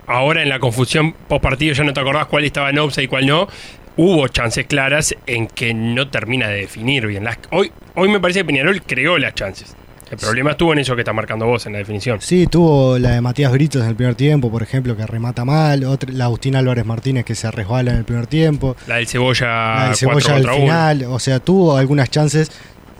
ahora 0.06 0.42
en 0.42 0.48
la 0.48 0.58
confusión 0.58 1.12
post 1.28 1.42
partido 1.42 1.74
ya 1.74 1.84
no 1.84 1.92
te 1.92 2.00
acordás 2.00 2.26
cuál 2.26 2.44
estaba 2.44 2.70
en 2.70 2.78
offside 2.78 3.04
y 3.04 3.08
cuál 3.08 3.26
no, 3.26 3.48
hubo 3.96 4.26
chances 4.28 4.66
claras 4.66 5.14
en 5.26 5.46
que 5.46 5.74
no 5.74 6.08
termina 6.08 6.48
de 6.48 6.62
definir 6.62 7.06
bien. 7.06 7.26
Hoy, 7.50 7.70
hoy 7.94 8.08
me 8.08 8.18
parece 8.18 8.40
que 8.40 8.46
Peñarol 8.46 8.82
creó 8.82 9.18
las 9.18 9.34
chances. 9.34 9.76
El 10.10 10.18
problema 10.18 10.50
estuvo 10.50 10.72
en 10.72 10.80
eso 10.80 10.94
que 10.96 11.02
está 11.02 11.12
marcando 11.12 11.46
vos 11.46 11.66
en 11.66 11.72
la 11.72 11.78
definición. 11.78 12.20
Sí, 12.20 12.48
tuvo 12.48 12.98
la 12.98 13.12
de 13.12 13.20
Matías 13.20 13.52
Britos 13.52 13.82
en 13.82 13.88
el 13.88 13.94
primer 13.94 14.16
tiempo, 14.16 14.50
por 14.50 14.62
ejemplo, 14.62 14.96
que 14.96 15.06
remata 15.06 15.44
mal. 15.44 15.84
Otra, 15.84 16.12
la 16.12 16.24
Agustín 16.24 16.56
Álvarez 16.56 16.84
Martínez 16.84 17.24
que 17.24 17.36
se 17.36 17.48
resbala 17.50 17.92
en 17.92 17.98
el 17.98 18.04
primer 18.04 18.26
tiempo. 18.26 18.76
La 18.88 18.96
del 18.96 19.06
Cebolla, 19.06 19.46
La 19.46 19.84
del 19.86 19.96
Cebolla 19.96 20.34
al 20.34 20.50
final. 20.50 21.04
O 21.04 21.18
sea, 21.20 21.38
tuvo 21.38 21.76
algunas 21.76 22.10
chances 22.10 22.50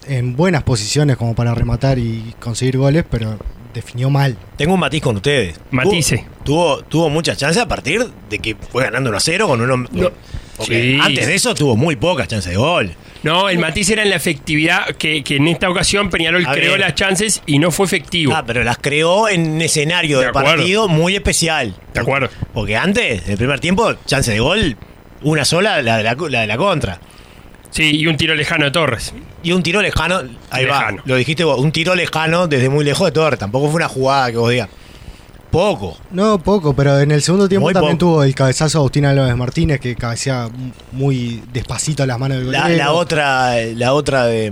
en 0.07 0.35
buenas 0.35 0.63
posiciones 0.63 1.17
como 1.17 1.35
para 1.35 1.53
rematar 1.53 1.99
y 1.99 2.33
conseguir 2.39 2.77
goles, 2.77 3.03
pero 3.09 3.37
definió 3.73 4.09
mal. 4.09 4.37
Tengo 4.57 4.73
un 4.73 4.79
matiz 4.79 5.01
con 5.01 5.17
ustedes. 5.17 5.59
Matice. 5.71 6.25
Tuvo, 6.43 6.77
tuvo, 6.77 6.83
tuvo 6.83 7.09
muchas 7.09 7.37
chances 7.37 7.61
a 7.61 7.67
partir 7.67 8.09
de 8.29 8.39
que 8.39 8.55
fue 8.55 8.83
ganando 8.83 9.09
1 9.09 9.17
a 9.17 9.21
0 9.21 9.47
con 9.47 9.61
uno. 9.61 9.85
Sí. 10.61 10.97
Antes 11.01 11.27
de 11.27 11.35
eso 11.35 11.55
tuvo 11.55 11.75
muy 11.75 11.95
pocas 11.95 12.27
chances 12.27 12.51
de 12.51 12.57
gol. 12.57 12.91
No, 13.23 13.49
el 13.49 13.59
matiz 13.59 13.89
era 13.89 14.01
en 14.03 14.09
la 14.09 14.15
efectividad, 14.15 14.87
que, 14.95 15.23
que 15.23 15.35
en 15.35 15.47
esta 15.47 15.69
ocasión 15.69 16.09
Peñarol 16.09 16.45
A 16.45 16.51
creó 16.53 16.71
ver. 16.71 16.79
las 16.81 16.95
chances 16.95 17.43
y 17.45 17.59
no 17.59 17.69
fue 17.71 17.85
efectivo. 17.85 18.33
Ah, 18.35 18.43
pero 18.45 18.63
las 18.63 18.77
creó 18.79 19.29
en 19.29 19.47
un 19.51 19.61
escenario 19.61 20.17
De 20.19 20.23
de, 20.25 20.29
acuerdo. 20.29 20.49
partido 20.55 20.87
muy 20.87 21.15
especial. 21.15 21.75
De 21.93 21.99
acuerdo. 21.99 22.29
Porque 22.53 22.75
antes, 22.77 23.23
en 23.25 23.31
el 23.31 23.37
primer 23.37 23.59
tiempo, 23.59 23.93
chance 24.05 24.31
de 24.31 24.39
gol, 24.39 24.75
una 25.21 25.45
sola, 25.45 25.81
la 25.83 25.97
de 25.97 26.03
la, 26.03 26.15
la 26.15 26.41
de 26.41 26.47
la 26.47 26.57
contra. 26.57 26.99
Sí, 27.69 27.95
y 27.95 28.07
un 28.07 28.17
tiro 28.17 28.33
lejano 28.35 28.65
de 28.65 28.71
Torres. 28.71 29.13
Y 29.43 29.51
un 29.53 29.63
tiro 29.63 29.81
lejano, 29.81 30.21
ahí 30.49 30.65
Lejano. 30.65 30.97
va, 30.97 31.03
lo 31.05 31.15
dijiste 31.15 31.43
vos, 31.43 31.59
un 31.59 31.71
tiro 31.71 31.95
lejano 31.95 32.47
desde 32.47 32.69
muy 32.69 32.83
lejos 32.83 33.07
de 33.07 33.11
Torres. 33.11 33.39
Tampoco 33.39 33.67
fue 33.67 33.75
una 33.77 33.87
jugada 33.87 34.31
que 34.31 34.37
vos 34.37 34.49
digas. 34.51 34.67
Poco. 35.51 35.97
No, 36.11 36.39
poco, 36.39 36.73
pero 36.73 36.99
en 36.99 37.11
el 37.11 37.21
segundo 37.21 37.49
tiempo 37.49 37.65
Muy 37.67 37.73
también 37.73 37.97
poco. 37.97 38.11
tuvo 38.13 38.23
el 38.23 38.33
cabezazo 38.33 38.77
de 38.77 38.81
Agustín 38.81 39.05
Álvarez 39.05 39.35
Martínez 39.35 39.79
que 39.81 39.95
cabecea 39.95 40.49
muy 40.93 41.43
despacito 41.51 42.03
a 42.03 42.05
las 42.05 42.17
manos 42.17 42.37
del 42.37 42.51
La, 42.51 42.61
golero, 42.63 42.77
la 42.77 42.91
otra, 42.93 43.55
la 43.75 43.93
otra 43.93 44.25
de, 44.27 44.51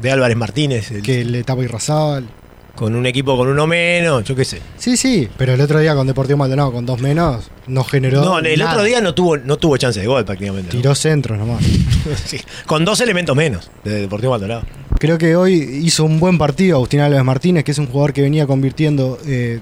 de 0.00 0.10
Álvarez 0.10 0.36
Martínez, 0.36 0.90
el- 0.92 1.02
que 1.02 1.24
le 1.24 1.42
tapa 1.42 1.62
Irrazabal. 1.64 2.28
con 2.76 2.94
un 2.94 3.04
equipo 3.06 3.36
con 3.36 3.48
uno 3.48 3.66
menos, 3.66 4.22
yo 4.22 4.36
qué 4.36 4.44
sé. 4.44 4.60
Sí, 4.78 4.96
sí, 4.96 5.28
pero 5.36 5.54
el 5.54 5.60
otro 5.60 5.80
día 5.80 5.96
con 5.96 6.06
Deportivo 6.06 6.36
Maldonado 6.38 6.70
con 6.72 6.86
dos 6.86 7.00
menos 7.00 7.50
no 7.66 7.82
generó 7.82 8.24
No, 8.24 8.38
el 8.38 8.58
nada. 8.60 8.70
otro 8.74 8.84
día 8.84 9.00
no 9.00 9.14
tuvo, 9.14 9.36
no 9.36 9.56
tuvo 9.56 9.76
chance 9.76 9.98
de 9.98 10.06
gol 10.06 10.24
prácticamente. 10.24 10.72
¿no? 10.72 10.80
tiró 10.80 10.94
centros 10.94 11.36
nomás. 11.38 11.62
Sí, 12.24 12.38
con 12.64 12.84
dos 12.86 13.00
elementos 13.02 13.34
menos 13.36 13.70
de 13.84 14.02
Deportivo 14.02 14.30
Maldonado. 14.32 14.62
Creo 15.00 15.18
que 15.18 15.34
hoy 15.36 15.54
hizo 15.82 16.04
un 16.04 16.18
buen 16.20 16.38
partido 16.38 16.76
Agustín 16.76 17.00
Álvarez 17.00 17.24
Martínez, 17.24 17.64
que 17.64 17.72
es 17.72 17.78
un 17.78 17.86
jugador 17.86 18.12
que 18.14 18.22
venía 18.22 18.46
convirtiendo 18.46 19.18
eh, 19.26 19.60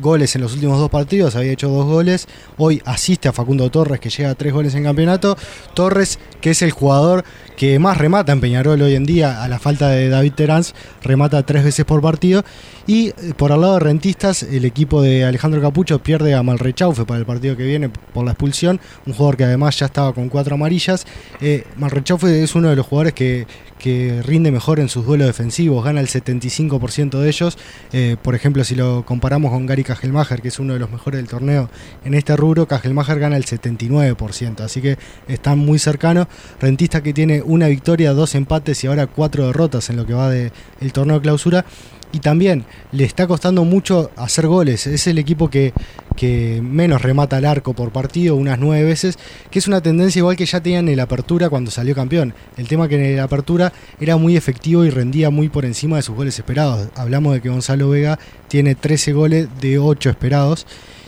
goles 0.00 0.34
en 0.34 0.42
los 0.42 0.54
últimos 0.54 0.78
dos 0.78 0.90
partidos, 0.90 1.36
había 1.36 1.52
hecho 1.52 1.68
dos 1.68 1.86
goles. 1.86 2.26
Hoy 2.56 2.82
asiste 2.84 3.28
a 3.28 3.32
Facundo 3.32 3.70
Torres, 3.70 4.00
que 4.00 4.10
llega 4.10 4.30
a 4.30 4.34
tres 4.34 4.52
goles 4.52 4.74
en 4.74 4.84
campeonato. 4.84 5.36
Torres, 5.74 6.18
que 6.40 6.50
es 6.50 6.62
el 6.62 6.70
jugador 6.70 7.24
que 7.56 7.78
más 7.78 7.98
remata 7.98 8.32
en 8.32 8.40
Peñarol 8.40 8.80
hoy 8.80 8.94
en 8.94 9.04
día, 9.04 9.42
a 9.42 9.48
la 9.48 9.58
falta 9.58 9.88
de 9.88 10.08
David 10.08 10.32
Terán, 10.32 10.62
remata 11.02 11.44
tres 11.44 11.64
veces 11.64 11.84
por 11.84 12.00
partido. 12.00 12.44
Y 12.86 13.08
eh, 13.08 13.34
por 13.36 13.52
el 13.52 13.60
lado 13.60 13.74
de 13.74 13.80
rentistas, 13.80 14.42
el 14.42 14.64
equipo 14.64 15.02
de 15.02 15.24
Alejandro 15.24 15.60
Capucho 15.60 16.02
pierde 16.02 16.34
a 16.34 16.42
Malrechaufe 16.42 17.04
para 17.04 17.20
el 17.20 17.26
partido 17.26 17.56
que 17.56 17.64
viene 17.64 17.88
por 17.88 18.24
la 18.24 18.32
expulsión. 18.32 18.80
Un 19.06 19.12
jugador 19.12 19.36
que 19.36 19.44
además 19.44 19.78
ya 19.78 19.86
estaba 19.86 20.12
con 20.12 20.28
cuatro 20.28 20.54
amarillas. 20.54 21.06
Eh, 21.40 21.64
Malrechaufe 21.76 22.42
es 22.42 22.54
uno 22.54 22.70
de 22.70 22.76
los 22.76 22.86
jugadores 22.86 23.12
que, 23.12 23.46
que 23.80 24.22
rinde 24.22 24.52
mejor 24.52 24.78
en 24.78 24.88
sus 24.88 25.04
duelos 25.04 25.26
defensivos, 25.26 25.84
gana 25.84 26.00
el 26.00 26.06
75% 26.06 27.18
de 27.18 27.28
ellos. 27.28 27.58
Eh, 27.92 28.16
por 28.22 28.36
ejemplo, 28.36 28.62
si 28.62 28.76
lo 28.76 29.04
comparamos 29.04 29.50
con 29.50 29.66
Gary 29.66 29.82
Kajelmacher, 29.82 30.40
que 30.40 30.48
es 30.48 30.58
uno 30.60 30.74
de 30.74 30.78
los 30.78 30.90
mejores 30.90 31.18
del 31.18 31.28
torneo 31.28 31.68
en 32.04 32.14
este 32.14 32.36
rubro, 32.36 32.68
Kajelmacher 32.68 33.18
gana 33.18 33.36
el 33.36 33.44
79%, 33.44 34.60
así 34.60 34.80
que 34.80 34.98
están 35.26 35.58
muy 35.58 35.80
cercanos. 35.80 36.28
Rentista 36.60 37.02
que 37.02 37.12
tiene 37.12 37.42
una 37.42 37.66
victoria, 37.66 38.12
dos 38.12 38.36
empates 38.36 38.84
y 38.84 38.86
ahora 38.86 39.08
cuatro 39.08 39.46
derrotas 39.46 39.90
en 39.90 39.96
lo 39.96 40.06
que 40.06 40.14
va 40.14 40.30
del 40.30 40.52
torneo 40.92 41.16
de 41.16 41.22
clausura. 41.22 41.64
Y 42.12 42.18
también 42.18 42.64
le 42.90 43.04
está 43.04 43.26
costando 43.28 43.64
mucho 43.64 44.10
hacer 44.16 44.46
goles. 44.48 44.86
Es 44.86 45.06
el 45.06 45.18
equipo 45.18 45.48
que, 45.48 45.72
que 46.20 46.60
menos 46.62 47.00
remata 47.00 47.38
al 47.38 47.46
arco 47.46 47.72
por 47.72 47.92
partido, 47.92 48.36
unas 48.36 48.58
nueve 48.58 48.84
veces, 48.84 49.18
que 49.50 49.58
es 49.58 49.66
una 49.66 49.80
tendencia 49.80 50.18
igual 50.18 50.36
que 50.36 50.44
ya 50.44 50.60
tenían 50.60 50.86
en 50.90 50.98
la 50.98 51.04
apertura 51.04 51.48
cuando 51.48 51.70
salió 51.70 51.94
campeón. 51.94 52.34
El 52.58 52.68
tema 52.68 52.88
que 52.88 52.96
en 52.96 53.16
la 53.16 53.22
apertura 53.22 53.72
era 53.98 54.18
muy 54.18 54.36
efectivo 54.36 54.84
y 54.84 54.90
rendía 54.90 55.30
muy 55.30 55.48
por 55.48 55.64
encima 55.64 55.96
de 55.96 56.02
sus 56.02 56.14
goles 56.14 56.38
esperados. 56.38 56.90
Hablamos 56.94 57.32
de 57.32 57.40
que 57.40 57.48
Gonzalo 57.48 57.88
Vega 57.88 58.18
tiene 58.48 58.74
13 58.74 59.14
goles 59.14 59.48
de 59.62 59.78
8 59.78 60.10
esperados 60.10 60.66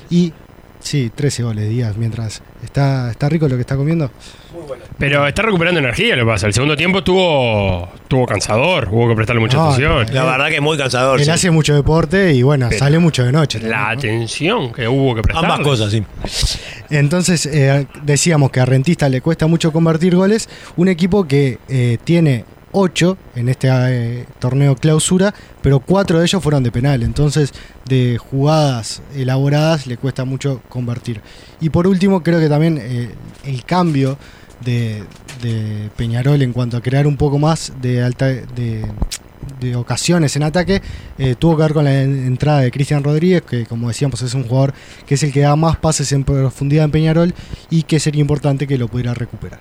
y 0.08 0.32
sí, 0.82 1.10
13 1.14 1.42
goles 1.42 1.68
días, 1.68 1.96
mientras 1.96 2.42
está, 2.62 3.10
está 3.10 3.28
rico 3.28 3.48
lo 3.48 3.56
que 3.56 3.62
está 3.62 3.76
comiendo. 3.76 4.10
Pero 4.98 5.26
está 5.26 5.42
recuperando 5.42 5.80
energía, 5.80 6.14
lo 6.16 6.24
que 6.24 6.30
pasa. 6.30 6.46
El 6.46 6.52
segundo 6.52 6.76
tiempo 6.76 6.98
estuvo, 6.98 7.88
estuvo 7.94 8.26
cansador, 8.26 8.88
hubo 8.90 9.08
que 9.08 9.14
prestarle 9.16 9.40
mucha 9.40 9.56
No, 9.56 9.70
atención. 9.70 10.06
La 10.14 10.24
verdad 10.24 10.48
que 10.48 10.56
es 10.56 10.62
muy 10.62 10.76
cansador. 10.76 11.18
Él 11.18 11.24
sí. 11.24 11.30
hace 11.30 11.50
mucho 11.50 11.74
deporte 11.74 12.32
y 12.34 12.42
bueno, 12.42 12.66
Pero 12.68 12.78
sale 12.78 12.98
mucho 12.98 13.24
de 13.24 13.32
noche. 13.32 13.58
La 13.58 13.62
también, 13.68 13.82
¿no? 13.82 13.88
atención 13.98 14.72
que 14.72 14.86
hubo 14.86 15.14
que 15.14 15.22
prestarle. 15.22 15.52
Ambas 15.52 15.66
cosas, 15.66 15.90
sí. 15.90 16.04
Entonces 16.90 17.46
eh, 17.46 17.86
decíamos 18.02 18.50
que 18.50 18.60
a 18.60 18.66
Rentista 18.66 19.08
le 19.08 19.20
cuesta 19.20 19.46
mucho 19.46 19.72
convertir 19.72 20.14
goles. 20.14 20.48
Un 20.76 20.88
equipo 20.88 21.26
que 21.26 21.58
eh, 21.68 21.98
tiene 22.04 22.44
8 22.72 23.16
en 23.36 23.48
este 23.48 23.68
eh, 23.70 24.26
torneo 24.38 24.74
clausura, 24.76 25.34
pero 25.60 25.80
4 25.80 26.18
de 26.18 26.24
ellos 26.24 26.42
fueron 26.42 26.62
de 26.62 26.72
penal. 26.72 27.02
Entonces 27.02 27.52
de 27.86 28.18
jugadas 28.18 29.02
elaboradas 29.14 29.86
le 29.86 29.96
cuesta 29.96 30.24
mucho 30.24 30.62
convertir. 30.68 31.20
Y 31.60 31.70
por 31.70 31.86
último 31.86 32.22
creo 32.22 32.40
que 32.40 32.48
también 32.48 32.78
eh, 32.80 33.10
el 33.44 33.64
cambio 33.64 34.18
de, 34.64 35.04
Peñarol 35.96 36.40
en 36.42 36.52
cuanto 36.52 36.76
a 36.76 36.80
crear 36.80 37.06
un 37.06 37.16
poco 37.16 37.38
más 37.38 37.72
de 37.80 38.02
alta... 38.02 38.26
De, 38.26 38.84
ocasiones 39.74 40.36
en 40.36 40.44
ataque 40.44 40.82
eh, 41.18 41.34
tuvo 41.36 41.56
que 41.56 41.62
ver 41.64 41.72
con 41.72 41.84
la 41.84 42.02
en- 42.02 42.26
entrada 42.26 42.60
de 42.60 42.70
Cristian 42.70 43.02
Rodríguez, 43.02 43.42
que 43.42 43.66
como 43.66 43.88
decíamos 43.88 44.22
es 44.22 44.34
un 44.34 44.44
jugador 44.44 44.72
que 45.06 45.14
es 45.14 45.22
el 45.24 45.32
que 45.32 45.40
da 45.40 45.56
más 45.56 45.76
pases 45.76 46.12
en 46.12 46.22
profundidad 46.22 46.84
en 46.84 46.90
Peñarol 46.92 47.34
y 47.70 47.82
que 47.82 47.98
sería 47.98 48.20
importante 48.20 48.66
que 48.68 48.78
lo 48.78 48.86
pudiera 48.88 49.14
recuperar. 49.14 49.58